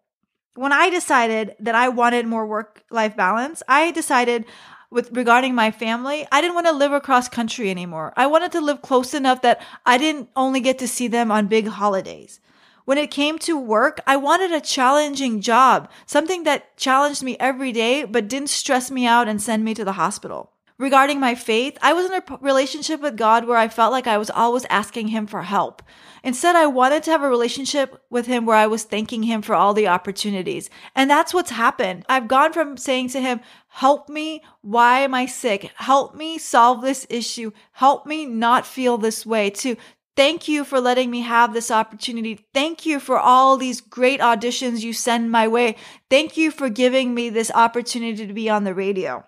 when 0.56 0.72
I 0.72 0.90
decided 0.90 1.56
that 1.60 1.76
I 1.76 1.90
wanted 1.90 2.26
more 2.26 2.46
work 2.46 2.84
life 2.90 3.18
balance, 3.18 3.62
I 3.68 3.92
decided 3.92 4.46
with 4.94 5.12
regarding 5.12 5.56
my 5.56 5.72
family, 5.72 6.28
I 6.32 6.40
didn't 6.40 6.54
want 6.54 6.68
to 6.68 6.74
live 6.74 6.92
across 6.92 7.28
country 7.28 7.70
anymore. 7.70 8.14
I 8.16 8.28
wanted 8.28 8.52
to 8.54 8.62
live 8.62 8.82
close 8.82 9.14
enough 9.14 9.42
that 9.42 9.62
I 9.86 9.98
didn't 9.98 10.30
only 10.36 10.60
get 10.60 10.80
to 10.80 10.88
see 10.88 11.08
them 11.08 11.32
on 11.32 11.48
big 11.48 11.68
holidays. 11.68 12.40
When 12.86 12.98
it 12.98 13.12
came 13.12 13.40
to 13.40 13.58
work, 13.58 14.02
I 14.06 14.18
wanted 14.18 14.52
a 14.52 14.62
challenging 14.62 15.42
job, 15.42 15.90
something 16.06 16.44
that 16.44 16.78
challenged 16.78 17.24
me 17.24 17.38
every 17.40 17.72
day, 17.72 18.04
but 18.04 18.28
didn't 18.28 18.50
stress 18.50 18.92
me 18.92 19.08
out 19.08 19.28
and 19.28 19.42
send 19.42 19.64
me 19.64 19.74
to 19.74 19.86
the 19.86 19.94
hospital. 19.94 20.52
Regarding 20.78 21.20
my 21.20 21.34
faith, 21.34 21.78
I 21.82 21.94
was 21.94 22.08
in 22.08 22.14
a 22.14 22.38
relationship 22.42 23.00
with 23.00 23.16
God 23.16 23.46
where 23.46 23.58
I 23.58 23.70
felt 23.70 23.94
like 23.94 24.06
I 24.06 24.18
was 24.18 24.30
always 24.30 24.66
asking 24.70 25.10
Him 25.10 25.28
for 25.28 25.44
help. 25.44 25.82
Instead, 26.26 26.56
I 26.56 26.68
wanted 26.68 27.04
to 27.04 27.12
have 27.12 27.22
a 27.22 27.28
relationship 27.28 28.02
with 28.10 28.28
him 28.28 28.46
where 28.46 28.56
I 28.56 28.66
was 28.66 28.84
thanking 28.84 29.24
him 29.24 29.42
for 29.42 29.56
all 29.56 29.74
the 29.74 29.90
opportunities. 29.90 30.70
And 30.96 31.10
that's 31.10 31.34
what's 31.34 31.52
happened. 31.52 32.06
I've 32.08 32.30
gone 32.30 32.54
from 32.54 32.78
saying 32.78 33.10
to 33.10 33.20
him, 33.20 33.42
help 33.74 34.08
me. 34.08 34.42
Why 34.62 35.00
am 35.00 35.14
I 35.14 35.26
sick? 35.26 35.72
Help 35.76 36.16
me 36.16 36.38
solve 36.38 36.82
this 36.82 37.06
issue. 37.10 37.52
Help 37.74 38.06
me 38.06 38.26
not 38.26 38.66
feel 38.66 38.98
this 38.98 39.26
way 39.26 39.50
to 39.50 39.76
Thank 40.16 40.48
you 40.48 40.64
for 40.64 40.80
letting 40.80 41.10
me 41.10 41.22
have 41.22 41.54
this 41.54 41.72
opportunity. 41.72 42.46
Thank 42.54 42.86
you 42.86 43.00
for 43.00 43.18
all 43.18 43.58
these 43.58 43.82
great 43.82 44.20
auditions 44.20 44.84
you 44.84 44.94
send 44.94 45.32
my 45.32 45.48
way. 45.48 45.76
Thank 46.08 46.38
you 46.38 46.52
for 46.52 46.70
giving 46.70 47.16
me 47.16 47.32
this 47.32 47.50
opportunity 47.50 48.28
to 48.28 48.34
be 48.34 48.48
on 48.48 48.64
the 48.64 48.76
radio. 48.76 49.26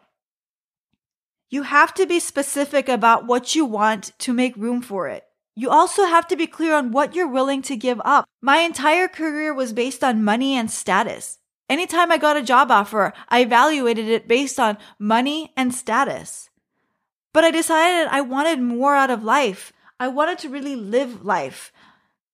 You 1.49 1.63
have 1.63 1.91
to 1.95 2.05
be 2.05 2.19
specific 2.19 2.87
about 2.87 3.25
what 3.25 3.55
you 3.55 3.65
want 3.65 4.11
to 4.19 4.33
make 4.33 4.55
room 4.55 4.83
for 4.83 5.07
it. 5.07 5.23
You 5.55 5.71
also 5.71 6.05
have 6.05 6.27
to 6.27 6.35
be 6.35 6.45
clear 6.45 6.75
on 6.75 6.91
what 6.91 7.15
you're 7.15 7.27
willing 7.27 7.63
to 7.63 7.75
give 7.75 7.99
up. 8.05 8.25
My 8.41 8.57
entire 8.57 9.07
career 9.07 9.55
was 9.55 9.73
based 9.73 10.03
on 10.03 10.23
money 10.23 10.55
and 10.55 10.69
status. 10.69 11.39
Anytime 11.67 12.11
I 12.11 12.17
got 12.17 12.37
a 12.37 12.43
job 12.43 12.69
offer, 12.69 13.13
I 13.29 13.41
evaluated 13.41 14.07
it 14.07 14.27
based 14.27 14.59
on 14.59 14.77
money 14.99 15.51
and 15.57 15.73
status. 15.73 16.49
But 17.33 17.43
I 17.43 17.51
decided 17.51 18.07
I 18.11 18.21
wanted 18.21 18.61
more 18.61 18.95
out 18.95 19.09
of 19.09 19.23
life. 19.23 19.73
I 19.99 20.07
wanted 20.07 20.37
to 20.39 20.49
really 20.49 20.75
live 20.75 21.25
life. 21.25 21.71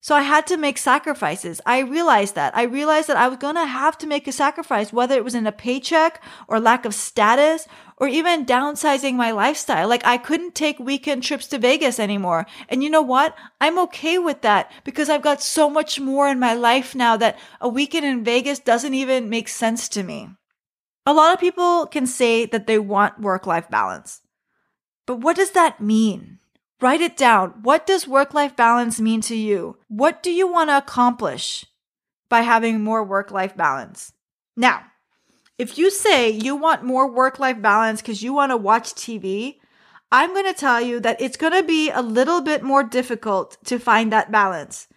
So 0.03 0.15
I 0.15 0.23
had 0.23 0.47
to 0.47 0.57
make 0.57 0.79
sacrifices. 0.79 1.61
I 1.63 1.79
realized 1.79 2.33
that. 2.33 2.57
I 2.57 2.63
realized 2.63 3.07
that 3.07 3.17
I 3.17 3.27
was 3.27 3.37
going 3.37 3.53
to 3.53 3.67
have 3.67 3.99
to 3.99 4.07
make 4.07 4.27
a 4.27 4.31
sacrifice, 4.31 4.91
whether 4.91 5.15
it 5.15 5.23
was 5.23 5.35
in 5.35 5.45
a 5.45 5.51
paycheck 5.51 6.23
or 6.47 6.59
lack 6.59 6.85
of 6.85 6.95
status 6.95 7.67
or 7.97 8.07
even 8.07 8.47
downsizing 8.47 9.13
my 9.13 9.29
lifestyle. 9.29 9.87
Like 9.87 10.03
I 10.03 10.17
couldn't 10.17 10.55
take 10.55 10.79
weekend 10.79 11.21
trips 11.21 11.45
to 11.47 11.59
Vegas 11.59 11.99
anymore. 11.99 12.47
And 12.67 12.83
you 12.83 12.89
know 12.89 13.03
what? 13.03 13.35
I'm 13.61 13.77
okay 13.77 14.17
with 14.17 14.41
that 14.41 14.71
because 14.83 15.07
I've 15.07 15.21
got 15.21 15.39
so 15.39 15.69
much 15.69 15.99
more 15.99 16.27
in 16.27 16.39
my 16.39 16.55
life 16.55 16.95
now 16.95 17.15
that 17.17 17.37
a 17.61 17.69
weekend 17.69 18.07
in 18.07 18.23
Vegas 18.23 18.57
doesn't 18.57 18.95
even 18.95 19.29
make 19.29 19.47
sense 19.47 19.87
to 19.89 20.01
me. 20.01 20.29
A 21.05 21.13
lot 21.13 21.31
of 21.31 21.39
people 21.39 21.85
can 21.85 22.07
say 22.07 22.47
that 22.47 22.65
they 22.65 22.79
want 22.79 23.21
work 23.21 23.45
life 23.45 23.69
balance. 23.69 24.21
But 25.05 25.19
what 25.19 25.35
does 25.35 25.51
that 25.51 25.79
mean? 25.79 26.39
Write 26.81 27.01
it 27.01 27.15
down. 27.15 27.51
What 27.61 27.85
does 27.85 28.07
work 28.07 28.33
life 28.33 28.55
balance 28.55 28.99
mean 28.99 29.21
to 29.21 29.35
you? 29.35 29.77
What 29.87 30.23
do 30.23 30.31
you 30.31 30.51
want 30.51 30.71
to 30.71 30.77
accomplish 30.77 31.63
by 32.27 32.41
having 32.41 32.83
more 32.83 33.03
work 33.03 33.29
life 33.29 33.55
balance? 33.55 34.13
Now, 34.57 34.85
if 35.59 35.77
you 35.77 35.91
say 35.91 36.31
you 36.31 36.55
want 36.55 36.83
more 36.83 37.09
work 37.09 37.37
life 37.37 37.61
balance 37.61 38.01
because 38.01 38.23
you 38.23 38.33
want 38.33 38.51
to 38.51 38.57
watch 38.57 38.95
TV, 38.95 39.57
I'm 40.11 40.33
going 40.33 40.51
to 40.51 40.59
tell 40.59 40.81
you 40.81 40.99
that 41.01 41.21
it's 41.21 41.37
going 41.37 41.53
to 41.53 41.61
be 41.61 41.91
a 41.91 42.01
little 42.01 42.41
bit 42.41 42.63
more 42.63 42.83
difficult 42.83 43.57
to 43.65 43.77
find 43.77 44.11
that 44.11 44.31
balance 44.31 44.87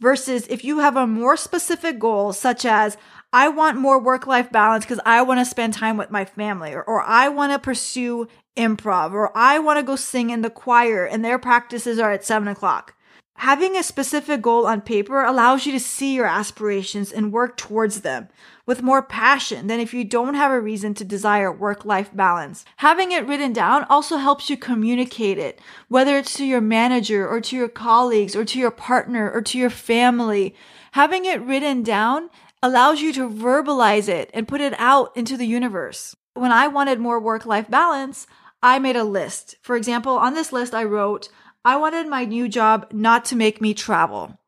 versus 0.00 0.46
if 0.48 0.64
you 0.64 0.78
have 0.78 0.96
a 0.96 1.06
more 1.06 1.36
specific 1.36 1.98
goal, 1.98 2.32
such 2.32 2.64
as, 2.64 2.96
I 3.32 3.48
want 3.48 3.78
more 3.78 4.00
work 4.00 4.26
life 4.26 4.50
balance 4.50 4.84
because 4.84 5.00
I 5.04 5.22
want 5.22 5.40
to 5.40 5.44
spend 5.44 5.74
time 5.74 5.96
with 5.96 6.10
my 6.10 6.24
family, 6.24 6.72
or, 6.72 6.82
or 6.82 7.02
I 7.02 7.28
want 7.28 7.52
to 7.52 7.58
pursue 7.58 8.28
improv, 8.56 9.12
or 9.12 9.36
I 9.36 9.58
want 9.58 9.78
to 9.78 9.82
go 9.82 9.96
sing 9.96 10.30
in 10.30 10.42
the 10.42 10.50
choir 10.50 11.04
and 11.04 11.24
their 11.24 11.38
practices 11.38 11.98
are 11.98 12.12
at 12.12 12.24
seven 12.24 12.48
o'clock. 12.48 12.94
Having 13.38 13.76
a 13.76 13.82
specific 13.82 14.40
goal 14.42 14.64
on 14.64 14.80
paper 14.80 15.24
allows 15.24 15.66
you 15.66 15.72
to 15.72 15.80
see 15.80 16.14
your 16.14 16.26
aspirations 16.26 17.10
and 17.10 17.32
work 17.32 17.56
towards 17.56 18.02
them 18.02 18.28
with 18.64 18.80
more 18.80 19.02
passion 19.02 19.66
than 19.66 19.80
if 19.80 19.92
you 19.92 20.04
don't 20.04 20.34
have 20.34 20.52
a 20.52 20.60
reason 20.60 20.94
to 20.94 21.04
desire 21.04 21.52
work 21.52 21.84
life 21.84 22.10
balance. 22.14 22.64
Having 22.76 23.10
it 23.10 23.26
written 23.26 23.52
down 23.52 23.84
also 23.90 24.18
helps 24.18 24.48
you 24.48 24.56
communicate 24.56 25.36
it, 25.36 25.60
whether 25.88 26.16
it's 26.16 26.34
to 26.34 26.44
your 26.44 26.60
manager 26.60 27.28
or 27.28 27.40
to 27.40 27.56
your 27.56 27.68
colleagues 27.68 28.36
or 28.36 28.44
to 28.44 28.58
your 28.58 28.70
partner 28.70 29.30
or 29.30 29.42
to 29.42 29.58
your 29.58 29.70
family. 29.70 30.54
Having 30.92 31.24
it 31.24 31.42
written 31.42 31.82
down 31.82 32.30
allows 32.62 33.00
you 33.00 33.12
to 33.12 33.28
verbalize 33.28 34.08
it 34.08 34.30
and 34.32 34.48
put 34.48 34.60
it 34.60 34.74
out 34.78 35.14
into 35.16 35.36
the 35.36 35.46
universe. 35.46 36.14
When 36.34 36.52
I 36.52 36.68
wanted 36.68 36.98
more 36.98 37.20
work 37.20 37.44
life 37.44 37.68
balance, 37.68 38.26
I 38.64 38.78
made 38.78 38.96
a 38.96 39.04
list. 39.04 39.56
For 39.60 39.76
example, 39.76 40.14
on 40.14 40.32
this 40.32 40.50
list, 40.50 40.72
I 40.72 40.84
wrote, 40.84 41.28
I 41.66 41.76
wanted 41.76 42.08
my 42.08 42.24
new 42.24 42.48
job 42.48 42.86
not 42.92 43.26
to 43.26 43.36
make 43.36 43.60
me 43.60 43.74
travel. 43.74 44.38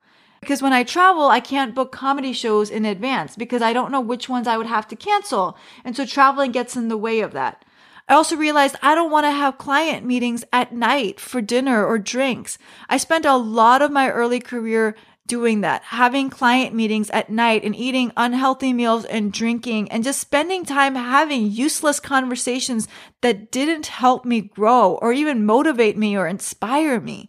Because 0.40 0.62
when 0.62 0.72
I 0.72 0.84
travel, 0.84 1.28
I 1.28 1.40
can't 1.40 1.74
book 1.74 1.92
comedy 1.92 2.32
shows 2.32 2.70
in 2.70 2.86
advance 2.86 3.36
because 3.36 3.60
I 3.60 3.74
don't 3.74 3.92
know 3.92 4.00
which 4.00 4.26
ones 4.26 4.48
I 4.48 4.56
would 4.56 4.68
have 4.68 4.88
to 4.88 4.96
cancel. 4.96 5.58
And 5.84 5.94
so 5.94 6.06
traveling 6.06 6.50
gets 6.50 6.76
in 6.76 6.88
the 6.88 6.96
way 6.96 7.20
of 7.20 7.32
that. 7.32 7.62
I 8.08 8.14
also 8.14 8.36
realized 8.36 8.76
I 8.80 8.94
don't 8.94 9.10
want 9.10 9.24
to 9.24 9.32
have 9.32 9.58
client 9.58 10.06
meetings 10.06 10.44
at 10.50 10.72
night 10.72 11.20
for 11.20 11.42
dinner 11.42 11.84
or 11.84 11.98
drinks. 11.98 12.56
I 12.88 12.96
spent 12.96 13.26
a 13.26 13.36
lot 13.36 13.82
of 13.82 13.90
my 13.90 14.08
early 14.08 14.40
career 14.40 14.96
doing 15.26 15.60
that, 15.62 15.82
having 15.82 16.30
client 16.30 16.74
meetings 16.74 17.10
at 17.10 17.30
night 17.30 17.64
and 17.64 17.74
eating 17.74 18.12
unhealthy 18.16 18.72
meals 18.72 19.04
and 19.04 19.32
drinking 19.32 19.90
and 19.90 20.04
just 20.04 20.20
spending 20.20 20.64
time 20.64 20.94
having 20.94 21.50
useless 21.50 22.00
conversations 22.00 22.88
that 23.20 23.50
didn't 23.50 23.86
help 23.86 24.24
me 24.24 24.40
grow 24.40 24.98
or 25.02 25.12
even 25.12 25.46
motivate 25.46 25.96
me 25.96 26.16
or 26.16 26.26
inspire 26.26 27.00
me. 27.00 27.28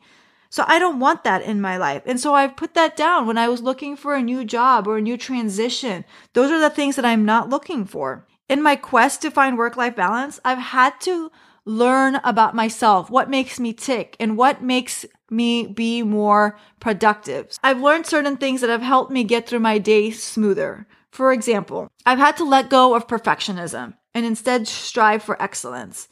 So 0.50 0.64
I 0.68 0.80
don't 0.80 1.00
want 1.00 1.24
that 1.24 1.42
in 1.42 1.60
my 1.60 1.78
life. 1.78 2.04
And 2.06 2.20
so 2.20 2.34
I've 2.34 2.56
put 2.56 2.74
that 2.74 2.96
down 2.96 3.28
when 3.28 3.38
I 3.38 3.50
was 3.50 3.62
looking 3.62 3.96
for 3.98 4.16
a 4.16 4.22
new 4.22 4.46
job 4.46 4.88
or 4.88 4.98
a 4.98 5.02
new 5.02 5.18
transition. 5.18 6.06
Those 6.34 6.52
are 6.52 6.60
the 6.60 6.70
things 6.70 6.96
that 6.96 7.06
I'm 7.06 7.26
not 7.26 7.50
looking 7.50 7.86
for. 7.86 8.26
In 8.48 8.64
my 8.64 8.78
quest 8.78 9.22
to 9.24 9.32
find 9.32 9.58
work 9.58 9.76
life 9.76 9.96
balance, 9.96 10.40
I've 10.46 10.58
had 10.58 11.02
to 11.02 11.32
learn 11.68 12.16
about 12.24 12.56
myself, 12.56 13.10
what 13.10 13.30
makes 13.30 13.60
me 13.60 13.74
tick 13.74 14.16
and 14.20 14.38
what 14.38 14.64
makes 14.64 15.06
me 15.30 15.68
be 15.68 16.02
more 16.02 16.58
productive. 16.80 17.52
I've 17.62 17.82
learned 17.82 18.06
certain 18.06 18.38
things 18.38 18.62
that 18.62 18.70
have 18.70 18.82
helped 18.82 19.12
me 19.12 19.26
get 19.26 19.48
through 19.48 19.60
my 19.60 19.78
day 19.78 20.12
smoother. 20.12 20.88
For 21.12 21.34
example, 21.34 21.92
I've 22.06 22.20
had 22.20 22.38
to 22.38 22.46
let 22.46 22.70
go 22.70 22.96
of 22.96 23.08
perfectionism 23.08 23.96
and 24.14 24.26
instead 24.26 24.68
strive 24.68 25.22
for 25.22 25.42
excellence. 25.42 26.08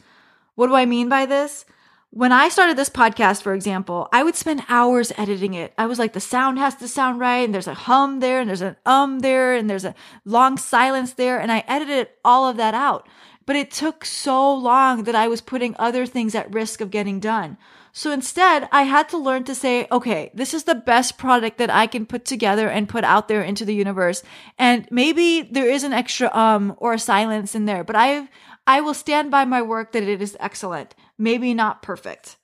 What 0.55 0.67
do 0.67 0.75
I 0.75 0.85
mean 0.85 1.07
by 1.07 1.25
this? 1.25 1.65
When 2.09 2.31
I 2.31 2.49
started 2.49 2.77
this 2.77 2.89
podcast, 2.89 3.41
for 3.41 3.53
example, 3.53 4.07
I 4.13 4.23
would 4.23 4.35
spend 4.35 4.63
hours 4.69 5.11
editing 5.17 5.53
it. 5.53 5.73
I 5.77 5.85
was 5.85 5.99
like, 5.99 6.13
the 6.13 6.21
sound 6.21 6.59
has 6.59 6.75
to 6.75 6.87
sound 6.87 7.19
right, 7.19 7.43
and 7.43 7.53
there's 7.53 7.67
a 7.67 7.73
hum 7.73 8.21
there, 8.21 8.39
and 8.39 8.47
there's 8.47 8.61
an 8.61 8.77
um 8.85 9.19
there, 9.19 9.53
and 9.53 9.69
there's 9.69 9.83
a 9.83 9.95
long 10.23 10.57
silence 10.57 11.13
there, 11.13 11.39
and 11.39 11.51
I 11.51 11.65
edited 11.67 12.07
all 12.23 12.47
of 12.47 12.55
that 12.55 12.73
out. 12.73 13.07
But 13.45 13.55
it 13.55 13.71
took 13.71 14.05
so 14.05 14.53
long 14.53 15.03
that 15.03 15.15
I 15.15 15.27
was 15.27 15.41
putting 15.41 15.75
other 15.77 16.05
things 16.05 16.33
at 16.33 16.53
risk 16.53 16.81
of 16.81 16.89
getting 16.89 17.19
done. 17.19 17.57
So 17.91 18.11
instead, 18.11 18.67
I 18.73 18.83
had 18.83 19.07
to 19.09 19.17
learn 19.17 19.45
to 19.45 19.55
say, 19.55 19.87
okay, 19.89 20.29
this 20.33 20.53
is 20.53 20.65
the 20.65 20.75
best 20.75 21.17
product 21.17 21.57
that 21.59 21.69
I 21.69 21.87
can 21.87 22.05
put 22.05 22.25
together 22.25 22.67
and 22.67 22.89
put 22.89 23.05
out 23.05 23.29
there 23.29 23.41
into 23.41 23.63
the 23.63 23.73
universe. 23.73 24.21
And 24.57 24.85
maybe 24.91 25.43
there 25.43 25.69
is 25.69 25.83
an 25.83 25.93
extra 25.93 26.29
um 26.35 26.75
or 26.77 26.93
a 26.93 26.99
silence 26.99 27.55
in 27.55 27.65
there, 27.65 27.83
but 27.85 27.95
I 27.95 28.27
I 28.67 28.81
will 28.81 28.93
stand 28.93 29.31
by 29.31 29.45
my 29.45 29.61
work 29.61 29.93
that 29.93 30.03
it 30.03 30.21
is 30.21 30.35
excellent, 30.39 30.95
maybe 31.17 31.53
not 31.53 31.81
perfect. 31.81 32.35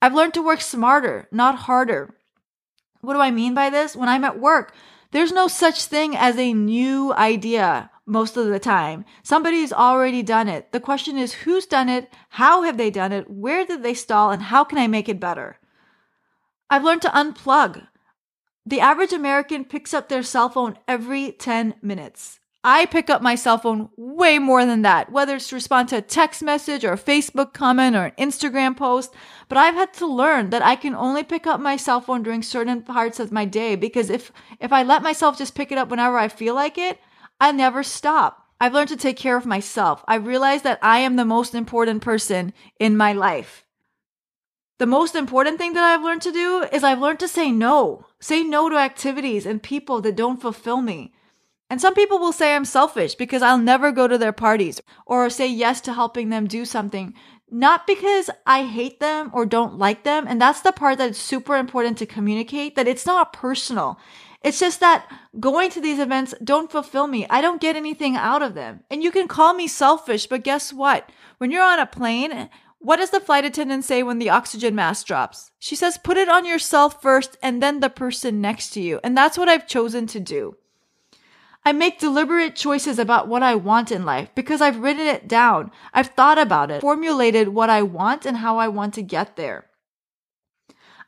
I've 0.00 0.14
learned 0.14 0.34
to 0.34 0.42
work 0.42 0.60
smarter, 0.60 1.28
not 1.30 1.66
harder. 1.66 2.14
What 3.00 3.14
do 3.14 3.20
I 3.20 3.30
mean 3.30 3.52
by 3.52 3.70
this? 3.70 3.96
When 3.96 4.08
I'm 4.08 4.24
at 4.24 4.40
work, 4.40 4.74
there's 5.10 5.32
no 5.32 5.48
such 5.48 5.84
thing 5.84 6.16
as 6.16 6.38
a 6.38 6.52
new 6.52 7.12
idea 7.12 7.90
most 8.06 8.36
of 8.36 8.46
the 8.46 8.58
time. 8.60 9.04
Somebody's 9.22 9.72
already 9.72 10.22
done 10.22 10.48
it. 10.48 10.72
The 10.72 10.80
question 10.80 11.18
is 11.18 11.32
who's 11.32 11.66
done 11.66 11.88
it? 11.88 12.12
How 12.30 12.62
have 12.62 12.78
they 12.78 12.90
done 12.90 13.12
it? 13.12 13.28
Where 13.28 13.66
did 13.66 13.82
they 13.82 13.94
stall? 13.94 14.30
And 14.30 14.42
how 14.42 14.64
can 14.64 14.78
I 14.78 14.86
make 14.86 15.08
it 15.08 15.20
better? 15.20 15.58
I've 16.70 16.84
learned 16.84 17.02
to 17.02 17.08
unplug. 17.08 17.86
The 18.64 18.80
average 18.80 19.12
American 19.12 19.64
picks 19.64 19.92
up 19.92 20.08
their 20.08 20.22
cell 20.22 20.48
phone 20.48 20.78
every 20.88 21.32
10 21.32 21.74
minutes. 21.82 22.40
I 22.68 22.86
pick 22.86 23.08
up 23.08 23.22
my 23.22 23.36
cell 23.36 23.58
phone 23.58 23.90
way 23.96 24.40
more 24.40 24.66
than 24.66 24.82
that, 24.82 25.12
whether 25.12 25.36
it's 25.36 25.50
to 25.50 25.54
respond 25.54 25.88
to 25.90 25.98
a 25.98 26.02
text 26.02 26.42
message 26.42 26.84
or 26.84 26.92
a 26.92 26.98
Facebook 26.98 27.52
comment 27.52 27.94
or 27.94 28.06
an 28.06 28.12
Instagram 28.18 28.76
post. 28.76 29.14
But 29.48 29.56
I've 29.56 29.76
had 29.76 29.94
to 29.94 30.06
learn 30.06 30.50
that 30.50 30.64
I 30.64 30.74
can 30.74 30.92
only 30.92 31.22
pick 31.22 31.46
up 31.46 31.60
my 31.60 31.76
cell 31.76 32.00
phone 32.00 32.24
during 32.24 32.42
certain 32.42 32.82
parts 32.82 33.20
of 33.20 33.30
my 33.30 33.44
day 33.44 33.76
because 33.76 34.10
if, 34.10 34.32
if 34.58 34.72
I 34.72 34.82
let 34.82 35.04
myself 35.04 35.38
just 35.38 35.54
pick 35.54 35.70
it 35.70 35.78
up 35.78 35.90
whenever 35.90 36.18
I 36.18 36.26
feel 36.26 36.56
like 36.56 36.76
it, 36.76 36.98
I 37.40 37.52
never 37.52 37.82
stop. 37.82 38.46
I've 38.60 38.72
learned 38.72 38.88
to 38.88 38.96
take 38.96 39.16
care 39.16 39.36
of 39.36 39.44
myself. 39.44 40.02
I've 40.08 40.26
realized 40.26 40.64
that 40.64 40.78
I 40.82 40.98
am 41.00 41.16
the 41.16 41.24
most 41.24 41.54
important 41.54 42.02
person 42.02 42.54
in 42.80 42.96
my 42.96 43.12
life. 43.12 43.66
The 44.78 44.86
most 44.86 45.14
important 45.14 45.58
thing 45.58 45.72
that 45.74 45.84
I've 45.84 46.04
learned 46.04 46.22
to 46.22 46.32
do 46.32 46.66
is 46.72 46.82
I've 46.82 47.00
learned 47.00 47.20
to 47.20 47.28
say 47.28 47.50
no. 47.50 48.06
Say 48.20 48.42
no 48.42 48.68
to 48.68 48.76
activities 48.76 49.46
and 49.46 49.62
people 49.62 50.00
that 50.02 50.16
don't 50.16 50.40
fulfill 50.40 50.80
me. 50.80 51.12
And 51.68 51.80
some 51.80 51.94
people 51.94 52.18
will 52.18 52.32
say 52.32 52.54
I'm 52.54 52.64
selfish 52.64 53.14
because 53.14 53.42
I'll 53.42 53.58
never 53.58 53.90
go 53.90 54.06
to 54.06 54.18
their 54.18 54.32
parties 54.32 54.80
or 55.04 55.28
say 55.30 55.48
yes 55.48 55.80
to 55.82 55.92
helping 55.92 56.28
them 56.28 56.46
do 56.46 56.64
something. 56.64 57.14
Not 57.50 57.86
because 57.86 58.30
I 58.46 58.64
hate 58.64 59.00
them 59.00 59.30
or 59.32 59.46
don't 59.46 59.78
like 59.78 60.04
them. 60.04 60.26
And 60.28 60.40
that's 60.40 60.60
the 60.60 60.72
part 60.72 60.98
that's 60.98 61.18
super 61.18 61.56
important 61.56 61.98
to 61.98 62.06
communicate 62.06 62.76
that 62.76 62.88
it's 62.88 63.06
not 63.06 63.32
personal. 63.32 63.98
It's 64.46 64.60
just 64.60 64.78
that 64.78 65.12
going 65.40 65.70
to 65.70 65.80
these 65.80 65.98
events 65.98 66.32
don't 66.42 66.70
fulfill 66.70 67.08
me. 67.08 67.26
I 67.28 67.40
don't 67.40 67.60
get 67.60 67.74
anything 67.74 68.14
out 68.14 68.42
of 68.42 68.54
them. 68.54 68.84
And 68.88 69.02
you 69.02 69.10
can 69.10 69.26
call 69.26 69.54
me 69.54 69.66
selfish, 69.66 70.28
but 70.28 70.44
guess 70.44 70.72
what? 70.72 71.10
When 71.38 71.50
you're 71.50 71.64
on 71.64 71.80
a 71.80 71.84
plane, 71.84 72.48
what 72.78 72.98
does 72.98 73.10
the 73.10 73.18
flight 73.18 73.44
attendant 73.44 73.84
say 73.84 74.04
when 74.04 74.20
the 74.20 74.30
oxygen 74.30 74.76
mask 74.76 75.08
drops? 75.08 75.50
She 75.58 75.74
says, 75.74 75.98
put 75.98 76.16
it 76.16 76.28
on 76.28 76.46
yourself 76.46 77.02
first 77.02 77.36
and 77.42 77.60
then 77.60 77.80
the 77.80 77.90
person 77.90 78.40
next 78.40 78.70
to 78.74 78.80
you. 78.80 79.00
And 79.02 79.16
that's 79.16 79.36
what 79.36 79.48
I've 79.48 79.66
chosen 79.66 80.06
to 80.06 80.20
do. 80.20 80.56
I 81.64 81.72
make 81.72 81.98
deliberate 81.98 82.54
choices 82.54 83.00
about 83.00 83.26
what 83.26 83.42
I 83.42 83.56
want 83.56 83.90
in 83.90 84.04
life 84.04 84.28
because 84.36 84.60
I've 84.60 84.78
written 84.78 85.08
it 85.08 85.26
down. 85.26 85.72
I've 85.92 86.14
thought 86.14 86.38
about 86.38 86.70
it, 86.70 86.82
formulated 86.82 87.48
what 87.48 87.68
I 87.68 87.82
want 87.82 88.24
and 88.24 88.36
how 88.36 88.58
I 88.58 88.68
want 88.68 88.94
to 88.94 89.02
get 89.02 89.34
there. 89.34 89.65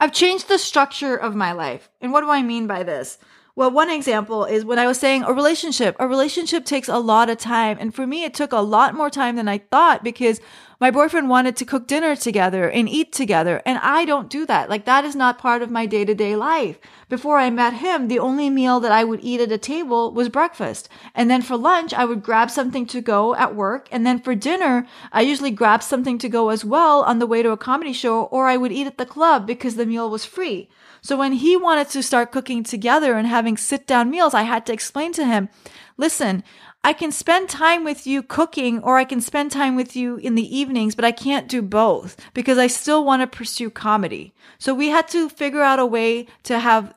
I've 0.00 0.12
changed 0.12 0.48
the 0.48 0.58
structure 0.58 1.16
of 1.16 1.34
my 1.34 1.52
life. 1.52 1.90
And 2.00 2.12
what 2.12 2.20
do 2.20 2.30
I 2.30 2.42
mean 2.42 2.66
by 2.66 2.82
this? 2.82 3.18
Well, 3.58 3.72
one 3.72 3.90
example 3.90 4.44
is 4.44 4.64
when 4.64 4.78
I 4.78 4.86
was 4.86 5.00
saying 5.00 5.24
a 5.24 5.32
relationship. 5.32 5.96
A 5.98 6.06
relationship 6.06 6.64
takes 6.64 6.88
a 6.88 7.00
lot 7.00 7.28
of 7.28 7.38
time. 7.38 7.76
And 7.80 7.92
for 7.92 8.06
me, 8.06 8.22
it 8.22 8.32
took 8.32 8.52
a 8.52 8.60
lot 8.60 8.94
more 8.94 9.10
time 9.10 9.34
than 9.34 9.48
I 9.48 9.58
thought 9.58 10.04
because 10.04 10.40
my 10.80 10.92
boyfriend 10.92 11.28
wanted 11.28 11.56
to 11.56 11.64
cook 11.64 11.88
dinner 11.88 12.14
together 12.14 12.70
and 12.70 12.88
eat 12.88 13.12
together. 13.12 13.60
And 13.66 13.80
I 13.82 14.04
don't 14.04 14.30
do 14.30 14.46
that. 14.46 14.70
Like 14.70 14.84
that 14.84 15.04
is 15.04 15.16
not 15.16 15.40
part 15.40 15.60
of 15.60 15.72
my 15.72 15.86
day 15.86 16.04
to 16.04 16.14
day 16.14 16.36
life. 16.36 16.78
Before 17.08 17.40
I 17.40 17.50
met 17.50 17.74
him, 17.74 18.06
the 18.06 18.20
only 18.20 18.48
meal 18.48 18.78
that 18.78 18.92
I 18.92 19.02
would 19.02 19.24
eat 19.24 19.40
at 19.40 19.50
a 19.50 19.58
table 19.58 20.12
was 20.12 20.28
breakfast. 20.28 20.88
And 21.12 21.28
then 21.28 21.42
for 21.42 21.56
lunch, 21.56 21.92
I 21.92 22.04
would 22.04 22.22
grab 22.22 22.52
something 22.52 22.86
to 22.86 23.00
go 23.00 23.34
at 23.34 23.56
work. 23.56 23.88
And 23.90 24.06
then 24.06 24.20
for 24.20 24.36
dinner, 24.36 24.86
I 25.10 25.22
usually 25.22 25.50
grab 25.50 25.82
something 25.82 26.16
to 26.18 26.28
go 26.28 26.50
as 26.50 26.64
well 26.64 27.02
on 27.02 27.18
the 27.18 27.26
way 27.26 27.42
to 27.42 27.50
a 27.50 27.56
comedy 27.56 27.92
show 27.92 28.26
or 28.26 28.46
I 28.46 28.56
would 28.56 28.70
eat 28.70 28.86
at 28.86 28.98
the 28.98 29.04
club 29.04 29.48
because 29.48 29.74
the 29.74 29.84
meal 29.84 30.08
was 30.08 30.24
free. 30.24 30.68
So 31.00 31.16
when 31.16 31.32
he 31.32 31.56
wanted 31.56 31.88
to 31.90 32.02
start 32.02 32.32
cooking 32.32 32.64
together 32.64 33.14
and 33.14 33.26
having 33.26 33.56
sit 33.56 33.86
down 33.86 34.10
meals, 34.10 34.34
I 34.34 34.42
had 34.42 34.66
to 34.66 34.72
explain 34.72 35.12
to 35.14 35.24
him, 35.24 35.48
listen, 35.96 36.42
I 36.84 36.92
can 36.92 37.10
spend 37.10 37.48
time 37.48 37.84
with 37.84 38.06
you 38.06 38.22
cooking 38.22 38.80
or 38.80 38.98
I 38.98 39.04
can 39.04 39.20
spend 39.20 39.50
time 39.50 39.74
with 39.76 39.96
you 39.96 40.16
in 40.16 40.34
the 40.34 40.56
evenings, 40.56 40.94
but 40.94 41.04
I 41.04 41.12
can't 41.12 41.48
do 41.48 41.60
both 41.60 42.16
because 42.34 42.56
I 42.58 42.66
still 42.66 43.04
want 43.04 43.22
to 43.22 43.26
pursue 43.26 43.70
comedy. 43.70 44.32
So 44.58 44.74
we 44.74 44.88
had 44.88 45.08
to 45.08 45.28
figure 45.28 45.62
out 45.62 45.80
a 45.80 45.86
way 45.86 46.26
to 46.44 46.58
have 46.58 46.94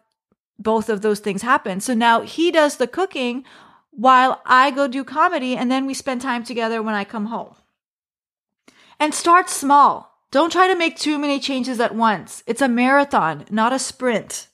both 0.60 0.90
of 0.90 1.02
those 1.02 1.20
things 1.20 1.42
happen. 1.42 1.80
So 1.80 1.94
now 1.94 2.22
he 2.22 2.52
does 2.52 2.78
the 2.78 2.88
cooking 2.88 3.44
while 3.90 4.42
I 4.46 4.72
go 4.72 4.88
do 4.88 5.04
comedy 5.04 5.58
and 5.58 5.72
then 5.72 5.86
we 5.86 5.94
spend 5.94 6.22
time 6.22 6.44
together 6.44 6.82
when 6.82 6.96
I 6.96 7.04
come 7.04 7.26
home. 7.28 7.56
And 9.00 9.16
start 9.16 9.50
small. 9.50 10.11
Don't 10.32 10.52
try 10.52 10.68
to 10.70 10.78
make 10.78 10.98
too 10.98 11.20
many 11.20 11.42
changes 11.42 11.82
at 11.82 11.94
once. 11.94 12.42
It's 12.48 12.62
a 12.62 12.70
marathon, 12.70 13.44
not 13.50 13.74
a 13.74 13.80
sprint. 13.80 14.48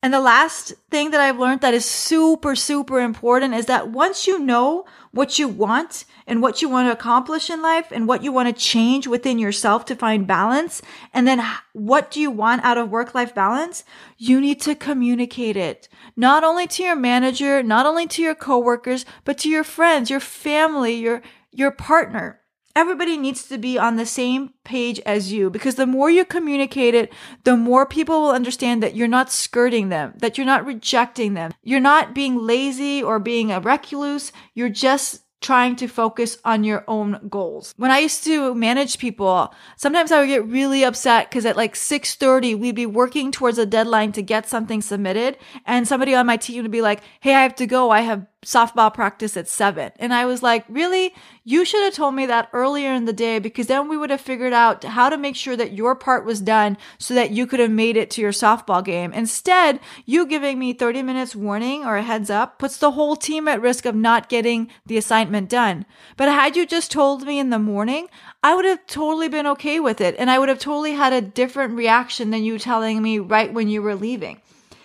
And 0.00 0.12
the 0.12 0.20
last 0.20 0.74
thing 0.90 1.10
that 1.10 1.20
I've 1.20 1.40
learned 1.40 1.62
that 1.62 1.74
is 1.74 1.86
super, 1.86 2.54
super 2.54 3.00
important 3.00 3.54
is 3.54 3.66
that 3.66 3.90
once 3.90 4.26
you 4.26 4.38
know 4.38 4.84
what 5.12 5.38
you 5.38 5.48
want 5.48 6.04
and 6.26 6.40
what 6.42 6.60
you 6.60 6.68
want 6.68 6.86
to 6.86 6.92
accomplish 6.92 7.48
in 7.48 7.62
life 7.62 7.90
and 7.90 8.06
what 8.06 8.22
you 8.22 8.30
want 8.30 8.54
to 8.54 8.62
change 8.62 9.08
within 9.08 9.38
yourself 9.38 9.86
to 9.86 9.96
find 9.96 10.26
balance, 10.26 10.82
and 11.14 11.26
then 11.26 11.42
what 11.72 12.10
do 12.10 12.20
you 12.20 12.30
want 12.30 12.62
out 12.64 12.78
of 12.78 12.90
work 12.90 13.14
life 13.14 13.34
balance, 13.34 13.82
you 14.18 14.42
need 14.42 14.60
to 14.60 14.74
communicate 14.74 15.56
it. 15.56 15.88
Not 16.16 16.44
only 16.44 16.66
to 16.66 16.82
your 16.82 16.96
manager, 16.96 17.62
not 17.62 17.86
only 17.86 18.06
to 18.08 18.22
your 18.22 18.34
coworkers, 18.34 19.06
but 19.24 19.38
to 19.38 19.48
your 19.48 19.64
friends, 19.64 20.10
your 20.10 20.20
family, 20.20 20.94
your, 20.94 21.22
your 21.50 21.70
partner 21.70 22.42
everybody 22.76 23.16
needs 23.16 23.46
to 23.48 23.58
be 23.58 23.78
on 23.78 23.96
the 23.96 24.06
same 24.06 24.52
page 24.64 25.00
as 25.06 25.32
you 25.32 25.50
because 25.50 25.76
the 25.76 25.86
more 25.86 26.10
you 26.10 26.24
communicate 26.24 26.94
it, 26.94 27.12
the 27.44 27.56
more 27.56 27.86
people 27.86 28.22
will 28.22 28.30
understand 28.30 28.82
that 28.82 28.96
you're 28.96 29.08
not 29.08 29.30
skirting 29.30 29.88
them, 29.88 30.14
that 30.18 30.36
you're 30.36 30.46
not 30.46 30.66
rejecting 30.66 31.34
them. 31.34 31.52
You're 31.62 31.80
not 31.80 32.14
being 32.14 32.36
lazy 32.38 33.02
or 33.02 33.18
being 33.18 33.52
a 33.52 33.60
recluse. 33.60 34.32
You're 34.54 34.68
just 34.68 35.20
trying 35.44 35.76
to 35.76 35.86
focus 35.86 36.38
on 36.42 36.64
your 36.64 36.82
own 36.88 37.20
goals. 37.28 37.74
When 37.76 37.90
I 37.90 37.98
used 37.98 38.24
to 38.24 38.54
manage 38.54 38.98
people, 38.98 39.54
sometimes 39.76 40.10
I 40.10 40.20
would 40.20 40.28
get 40.28 40.46
really 40.46 40.82
upset 40.82 41.28
because 41.28 41.44
at 41.44 41.56
like 41.56 41.74
6:30 41.74 42.54
we'd 42.54 42.74
be 42.74 42.86
working 42.86 43.30
towards 43.30 43.58
a 43.58 43.66
deadline 43.66 44.12
to 44.12 44.22
get 44.22 44.48
something 44.48 44.80
submitted 44.80 45.36
and 45.66 45.86
somebody 45.86 46.14
on 46.14 46.26
my 46.26 46.38
team 46.38 46.62
would 46.62 46.70
be 46.70 46.80
like, 46.80 47.02
"Hey, 47.20 47.34
I 47.34 47.42
have 47.42 47.54
to 47.56 47.66
go. 47.66 47.90
I 47.90 48.00
have 48.00 48.26
softball 48.44 48.92
practice 48.92 49.36
at 49.36 49.48
seven. 49.48 49.92
And 49.98 50.14
I 50.14 50.26
was 50.26 50.42
like, 50.42 50.64
really? 50.68 51.14
You 51.46 51.64
should 51.64 51.82
have 51.84 51.94
told 51.94 52.14
me 52.14 52.24
that 52.26 52.48
earlier 52.52 52.92
in 52.92 53.04
the 53.04 53.12
day 53.12 53.38
because 53.38 53.66
then 53.66 53.88
we 53.88 53.96
would 53.96 54.10
have 54.10 54.20
figured 54.20 54.52
out 54.52 54.82
how 54.82 55.10
to 55.10 55.18
make 55.18 55.36
sure 55.36 55.56
that 55.56 55.72
your 55.72 55.94
part 55.94 56.24
was 56.24 56.40
done 56.40 56.78
so 56.98 57.12
that 57.14 57.32
you 57.32 57.46
could 57.46 57.60
have 57.60 57.70
made 57.70 57.98
it 57.98 58.10
to 58.12 58.22
your 58.22 58.32
softball 58.32 58.82
game. 58.82 59.12
Instead, 59.12 59.80
you 60.06 60.26
giving 60.26 60.58
me 60.58 60.72
30 60.72 61.02
minutes 61.02 61.36
warning 61.36 61.84
or 61.84 61.96
a 61.96 62.02
heads 62.02 62.30
up 62.30 62.58
puts 62.58 62.78
the 62.78 62.92
whole 62.92 63.16
team 63.16 63.46
at 63.46 63.60
risk 63.60 63.84
of 63.84 63.94
not 63.94 64.28
getting 64.28 64.70
the 64.86 64.96
assignment 64.96 65.50
done. 65.50 65.84
But 66.16 66.28
had 66.28 66.56
you 66.56 66.66
just 66.66 66.90
told 66.90 67.26
me 67.26 67.38
in 67.38 67.50
the 67.50 67.58
morning, 67.58 68.08
I 68.42 68.54
would 68.54 68.64
have 68.64 68.86
totally 68.86 69.28
been 69.28 69.46
okay 69.48 69.80
with 69.80 70.00
it. 70.00 70.14
And 70.18 70.30
I 70.30 70.38
would 70.38 70.48
have 70.48 70.58
totally 70.58 70.92
had 70.92 71.12
a 71.12 71.20
different 71.20 71.74
reaction 71.74 72.30
than 72.30 72.44
you 72.44 72.58
telling 72.58 73.02
me 73.02 73.18
right 73.18 73.52
when 73.52 73.68
you 73.68 73.82
were 73.82 73.94
leaving. 73.94 74.40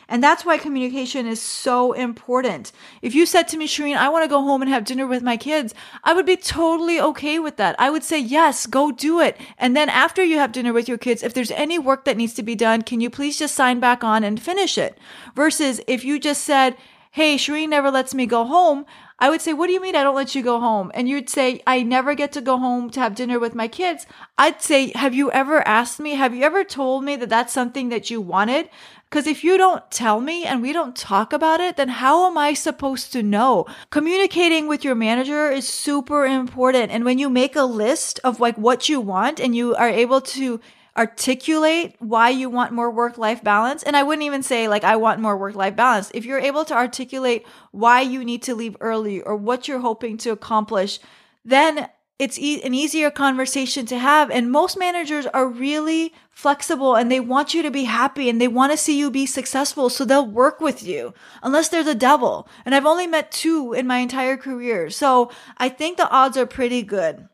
And 0.09 0.23
that's 0.23 0.43
why 0.43 0.57
communication 0.57 1.27
is 1.27 1.39
so 1.39 1.93
important. 1.93 2.71
If 3.03 3.13
you 3.13 3.27
said 3.27 3.47
to 3.49 3.57
me, 3.57 3.67
Shireen, 3.67 3.95
I 3.95 4.09
want 4.09 4.23
to 4.23 4.29
go 4.29 4.41
home 4.41 4.63
and 4.63 4.69
have 4.71 4.83
dinner 4.83 5.05
with 5.05 5.21
my 5.21 5.37
kids, 5.37 5.75
I 6.03 6.13
would 6.13 6.25
be 6.25 6.35
totally 6.35 6.99
okay 6.99 7.37
with 7.37 7.57
that. 7.57 7.75
I 7.79 7.91
would 7.91 8.03
say, 8.03 8.19
yes, 8.19 8.65
go 8.65 8.91
do 8.91 9.21
it. 9.21 9.39
And 9.59 9.77
then 9.77 9.87
after 9.87 10.23
you 10.23 10.39
have 10.39 10.51
dinner 10.51 10.73
with 10.73 10.89
your 10.89 10.97
kids, 10.97 11.21
if 11.21 11.35
there's 11.35 11.51
any 11.51 11.77
work 11.77 12.05
that 12.05 12.17
needs 12.17 12.33
to 12.33 12.43
be 12.43 12.55
done, 12.55 12.81
can 12.81 12.99
you 12.99 13.11
please 13.11 13.37
just 13.37 13.53
sign 13.53 13.79
back 13.79 14.03
on 14.03 14.23
and 14.23 14.41
finish 14.41 14.79
it? 14.79 14.97
Versus 15.35 15.79
if 15.87 16.03
you 16.03 16.19
just 16.19 16.43
said, 16.43 16.75
Hey, 17.11 17.37
Shireen 17.37 17.69
never 17.69 17.89
lets 17.89 18.13
me 18.13 18.27
go 18.27 18.45
home. 18.45 18.85
I 19.17 19.29
would 19.29 19.41
say, 19.41 19.51
What 19.53 19.67
do 19.67 19.73
you 19.73 19.81
mean 19.81 19.95
I 19.95 20.03
don't 20.03 20.15
let 20.15 20.35
you 20.35 20.43
go 20.43 20.59
home? 20.59 20.91
And 20.93 21.09
you'd 21.09 21.29
say, 21.29 21.61
I 21.67 21.83
never 21.83 22.13
get 22.13 22.31
to 22.33 22.41
go 22.41 22.57
home 22.57 22.89
to 22.91 22.99
have 22.99 23.15
dinner 23.15 23.39
with 23.39 23.55
my 23.55 23.67
kids. 23.67 24.05
I'd 24.37 24.61
say, 24.61 24.91
Have 24.95 25.13
you 25.13 25.31
ever 25.31 25.67
asked 25.67 25.99
me? 25.99 26.11
Have 26.11 26.35
you 26.35 26.43
ever 26.43 26.63
told 26.63 27.03
me 27.03 27.15
that 27.15 27.29
that's 27.29 27.51
something 27.51 27.89
that 27.89 28.09
you 28.09 28.21
wanted? 28.21 28.69
Because 29.09 29.25
if 29.25 29.43
you 29.43 29.57
don't 29.57 29.89
tell 29.89 30.21
me 30.21 30.45
and 30.45 30.61
we 30.61 30.71
don't 30.71 30.95
talk 30.95 31.33
about 31.33 31.59
it, 31.59 31.77
then 31.77 31.89
how 31.89 32.27
am 32.27 32.37
I 32.37 32.53
supposed 32.53 33.11
to 33.13 33.23
know? 33.23 33.65
Communicating 33.89 34.67
with 34.67 34.83
your 34.83 34.93
manager 34.93 35.49
is 35.49 35.67
super 35.67 36.25
important. 36.25 36.91
And 36.91 37.03
when 37.03 37.17
you 37.17 37.27
make 37.27 37.55
a 37.55 37.63
list 37.63 38.19
of 38.23 38.39
like 38.39 38.55
what 38.57 38.87
you 38.87 39.01
want 39.01 39.39
and 39.39 39.55
you 39.55 39.75
are 39.75 39.89
able 39.89 40.21
to 40.21 40.61
articulate 40.95 41.95
why 41.99 42.29
you 42.29 42.49
want 42.49 42.73
more 42.73 42.91
work 42.91 43.17
life 43.17 43.43
balance. 43.43 43.81
And 43.83 43.95
I 43.95 44.03
wouldn't 44.03 44.25
even 44.25 44.43
say 44.43 44.67
like, 44.67 44.83
I 44.83 44.97
want 44.97 45.21
more 45.21 45.37
work 45.37 45.55
life 45.55 45.75
balance. 45.75 46.11
If 46.13 46.25
you're 46.25 46.39
able 46.39 46.65
to 46.65 46.75
articulate 46.75 47.47
why 47.71 48.01
you 48.01 48.23
need 48.23 48.43
to 48.43 48.53
leave 48.53 48.75
early 48.79 49.21
or 49.21 49.35
what 49.35 49.67
you're 49.67 49.79
hoping 49.79 50.17
to 50.17 50.31
accomplish, 50.31 50.99
then 51.45 51.89
it's 52.19 52.37
e- 52.37 52.61
an 52.63 52.73
easier 52.73 53.09
conversation 53.09 53.85
to 53.87 53.97
have. 53.97 54.29
And 54.29 54.51
most 54.51 54.77
managers 54.77 55.25
are 55.27 55.47
really 55.47 56.13
flexible 56.29 56.95
and 56.95 57.09
they 57.09 57.21
want 57.21 57.53
you 57.53 57.63
to 57.63 57.71
be 57.71 57.85
happy 57.85 58.29
and 58.29 58.39
they 58.39 58.47
want 58.47 58.73
to 58.73 58.77
see 58.77 58.99
you 58.99 59.09
be 59.09 59.25
successful. 59.25 59.89
So 59.89 60.03
they'll 60.03 60.29
work 60.29 60.59
with 60.59 60.83
you 60.83 61.13
unless 61.41 61.69
they're 61.69 61.83
the 61.83 61.95
devil. 61.95 62.47
And 62.65 62.75
I've 62.75 62.85
only 62.85 63.07
met 63.07 63.31
two 63.31 63.73
in 63.73 63.87
my 63.87 63.99
entire 63.99 64.35
career. 64.35 64.89
So 64.89 65.31
I 65.57 65.69
think 65.69 65.97
the 65.97 66.09
odds 66.09 66.37
are 66.37 66.45
pretty 66.45 66.83
good. 66.83 67.29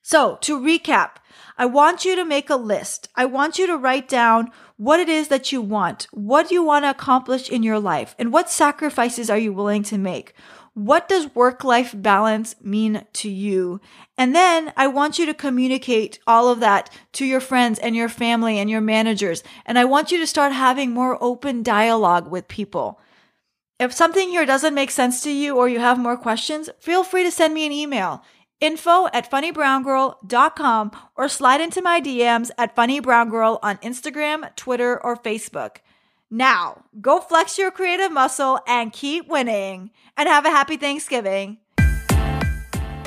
So 0.00 0.36
to 0.42 0.58
recap, 0.60 1.16
I 1.56 1.66
want 1.66 2.04
you 2.04 2.16
to 2.16 2.24
make 2.24 2.50
a 2.50 2.56
list. 2.56 3.08
I 3.14 3.24
want 3.26 3.58
you 3.58 3.66
to 3.66 3.76
write 3.76 4.08
down 4.08 4.50
what 4.76 5.00
it 5.00 5.08
is 5.08 5.28
that 5.28 5.52
you 5.52 5.62
want. 5.62 6.08
What 6.10 6.50
you 6.50 6.62
want 6.62 6.84
to 6.84 6.90
accomplish 6.90 7.48
in 7.48 7.62
your 7.62 7.78
life? 7.78 8.14
And 8.18 8.32
what 8.32 8.50
sacrifices 8.50 9.30
are 9.30 9.38
you 9.38 9.52
willing 9.52 9.82
to 9.84 9.96
make? 9.96 10.34
What 10.74 11.08
does 11.08 11.34
work 11.36 11.62
life 11.62 11.94
balance 11.96 12.56
mean 12.60 13.06
to 13.14 13.30
you? 13.30 13.80
And 14.18 14.34
then 14.34 14.72
I 14.76 14.88
want 14.88 15.20
you 15.20 15.26
to 15.26 15.34
communicate 15.34 16.18
all 16.26 16.48
of 16.48 16.58
that 16.60 16.90
to 17.12 17.24
your 17.24 17.40
friends 17.40 17.78
and 17.78 17.94
your 17.94 18.08
family 18.08 18.58
and 18.58 18.68
your 18.68 18.80
managers. 18.80 19.44
And 19.64 19.78
I 19.78 19.84
want 19.84 20.10
you 20.10 20.18
to 20.18 20.26
start 20.26 20.52
having 20.52 20.90
more 20.90 21.16
open 21.22 21.62
dialogue 21.62 22.28
with 22.28 22.48
people. 22.48 23.00
If 23.78 23.92
something 23.92 24.30
here 24.30 24.46
doesn't 24.46 24.74
make 24.74 24.90
sense 24.90 25.22
to 25.22 25.30
you 25.30 25.56
or 25.56 25.68
you 25.68 25.78
have 25.78 25.98
more 25.98 26.16
questions, 26.16 26.68
feel 26.80 27.04
free 27.04 27.22
to 27.22 27.30
send 27.30 27.54
me 27.54 27.66
an 27.66 27.72
email 27.72 28.24
info 28.60 29.08
at 29.12 29.30
funnybrowngirl.com 29.30 30.90
or 31.16 31.28
slide 31.28 31.60
into 31.60 31.82
my 31.82 32.00
DMs 32.00 32.50
at 32.56 32.74
funnybrowngirl 32.74 33.58
on 33.62 33.76
Instagram, 33.78 34.54
Twitter, 34.56 35.02
or 35.04 35.16
Facebook. 35.16 35.78
Now, 36.34 36.82
go 37.00 37.20
flex 37.20 37.58
your 37.58 37.70
creative 37.70 38.10
muscle 38.10 38.58
and 38.66 38.92
keep 38.92 39.28
winning. 39.28 39.92
And 40.16 40.28
have 40.28 40.44
a 40.44 40.50
happy 40.50 40.76
Thanksgiving. 40.76 41.58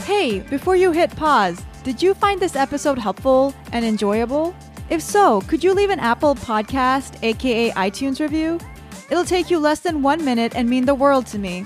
Hey, 0.06 0.40
before 0.50 0.78
you 0.78 0.94
hit 0.94 1.14
pause, 1.14 1.62
did 1.84 2.02
you 2.02 2.14
find 2.14 2.40
this 2.40 2.56
episode 2.56 2.98
helpful 2.98 3.54
and 3.74 3.84
enjoyable? 3.84 4.56
If 4.90 5.02
so, 5.02 5.42
could 5.42 5.62
you 5.62 5.74
leave 5.74 5.90
an 5.90 6.00
Apple 6.00 6.36
Podcast, 6.36 7.22
aka 7.22 7.72
iTunes 7.72 8.22
review? 8.22 8.62
It'll 9.10 9.26
take 9.26 9.52
you 9.52 9.60
less 9.60 9.82
than 9.82 10.02
one 10.02 10.24
minute 10.24 10.56
and 10.56 10.70
mean 10.70 10.86
the 10.86 10.96
world 10.96 11.26
to 11.28 11.38
me. 11.38 11.66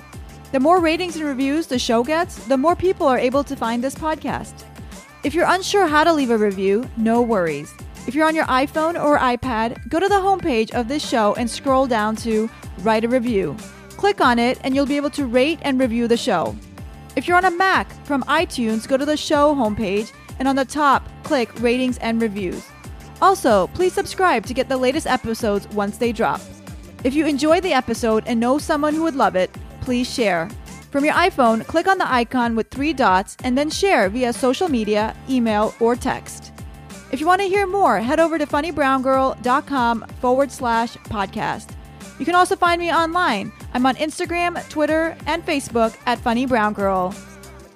The 0.54 0.60
more 0.60 0.80
ratings 0.80 1.15
and 1.15 1.26
reviews 1.26 1.67
the 1.67 1.78
show 1.78 2.04
gets, 2.04 2.43
the 2.47 2.58
more 2.58 2.76
people 2.76 3.06
are 3.06 3.19
able 3.19 3.43
to 3.43 3.56
find 3.56 3.84
this 3.84 3.93
podcast. 3.93 4.63
If 5.24 5.36
you're 5.36 5.45
unsure 5.47 5.86
how 5.86 6.06
to 6.06 6.13
leave 6.13 6.32
a 6.32 6.38
review, 6.39 6.89
no 6.97 7.21
worries. 7.21 7.71
If 8.07 8.15
you're 8.15 8.27
on 8.27 8.35
your 8.35 8.45
iPhone 8.45 9.01
or 9.01 9.19
iPad, 9.19 9.87
go 9.87 9.99
to 9.99 10.07
the 10.07 10.15
homepage 10.15 10.71
of 10.71 10.87
this 10.87 11.07
show 11.07 11.35
and 11.35 11.49
scroll 11.49 11.85
down 11.85 12.15
to 12.17 12.49
Write 12.79 13.05
a 13.05 13.07
Review. 13.07 13.55
Click 13.91 14.19
on 14.21 14.39
it 14.39 14.59
and 14.63 14.73
you'll 14.73 14.87
be 14.87 14.97
able 14.97 15.11
to 15.11 15.27
rate 15.27 15.59
and 15.61 15.79
review 15.79 16.07
the 16.07 16.17
show. 16.17 16.55
If 17.15 17.27
you're 17.27 17.37
on 17.37 17.45
a 17.45 17.51
Mac, 17.51 17.91
from 18.05 18.23
iTunes, 18.23 18.87
go 18.87 18.97
to 18.97 19.05
the 19.05 19.15
show 19.15 19.53
homepage 19.53 20.11
and 20.39 20.47
on 20.47 20.55
the 20.55 20.65
top, 20.65 21.07
click 21.23 21.51
Ratings 21.61 21.99
and 21.99 22.19
Reviews. 22.19 22.65
Also, 23.21 23.67
please 23.67 23.93
subscribe 23.93 24.47
to 24.47 24.53
get 24.55 24.67
the 24.67 24.77
latest 24.77 25.05
episodes 25.05 25.67
once 25.69 25.97
they 25.99 26.11
drop. 26.11 26.41
If 27.03 27.13
you 27.13 27.27
enjoyed 27.27 27.61
the 27.61 27.73
episode 27.73 28.23
and 28.25 28.39
know 28.39 28.57
someone 28.57 28.95
who 28.95 29.03
would 29.03 29.15
love 29.15 29.35
it, 29.35 29.55
please 29.81 30.11
share. 30.11 30.49
From 30.89 31.05
your 31.05 31.13
iPhone, 31.13 31.65
click 31.67 31.87
on 31.87 31.99
the 31.99 32.11
icon 32.11 32.55
with 32.55 32.71
three 32.71 32.93
dots 32.93 33.37
and 33.43 33.55
then 33.55 33.69
share 33.69 34.09
via 34.09 34.33
social 34.33 34.67
media, 34.67 35.15
email, 35.29 35.75
or 35.79 35.95
text. 35.95 36.50
If 37.12 37.19
you 37.19 37.28
want 37.28 37.41
to 37.41 37.47
hear 37.47 37.67
more, 37.67 38.00
head 38.00 38.19
over 38.19 38.38
to 38.38 38.45
funnybrowngirl.com 38.45 40.06
forward 40.21 40.52
slash 40.52 40.95
podcast. 40.95 41.76
You 42.19 42.26
can 42.26 42.36
also 42.36 42.56
find 42.56 42.80
me 42.80 42.91
online. 42.91 43.52
I'm 43.74 43.86
on 43.86 43.95
Instagram, 43.95 44.67
Twitter, 44.69 45.17
and 45.26 45.45
Facebook 45.45 45.97
at 46.06 46.19
Funny 46.19 46.45
Brown 46.45 46.74
Girl. 46.74 47.13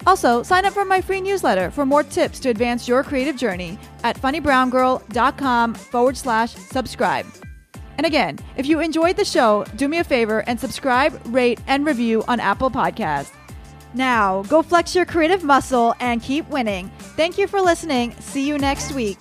Also, 0.06 0.42
sign 0.42 0.64
up 0.64 0.72
for 0.72 0.84
my 0.84 1.00
free 1.00 1.20
newsletter 1.20 1.70
for 1.70 1.84
more 1.84 2.02
tips 2.02 2.38
to 2.40 2.48
advance 2.48 2.86
your 2.86 3.02
creative 3.02 3.36
journey 3.36 3.78
at 4.04 4.16
funnybrowngirl.com 4.16 5.74
forward 5.74 6.16
slash 6.16 6.54
subscribe. 6.54 7.26
And 7.98 8.06
again, 8.06 8.38
if 8.56 8.66
you 8.66 8.80
enjoyed 8.80 9.16
the 9.16 9.24
show, 9.24 9.64
do 9.76 9.88
me 9.88 9.98
a 9.98 10.04
favor 10.04 10.44
and 10.46 10.60
subscribe, 10.60 11.20
rate, 11.26 11.60
and 11.66 11.84
review 11.84 12.22
on 12.28 12.40
Apple 12.40 12.70
Podcasts. 12.70 13.35
Now, 13.96 14.42
go 14.42 14.62
flex 14.62 14.94
your 14.94 15.06
creative 15.06 15.42
muscle 15.42 15.94
and 16.00 16.22
keep 16.22 16.46
winning. 16.50 16.90
Thank 17.16 17.38
you 17.38 17.46
for 17.46 17.62
listening. 17.62 18.14
See 18.20 18.46
you 18.46 18.58
next 18.58 18.92
week. 18.92 19.18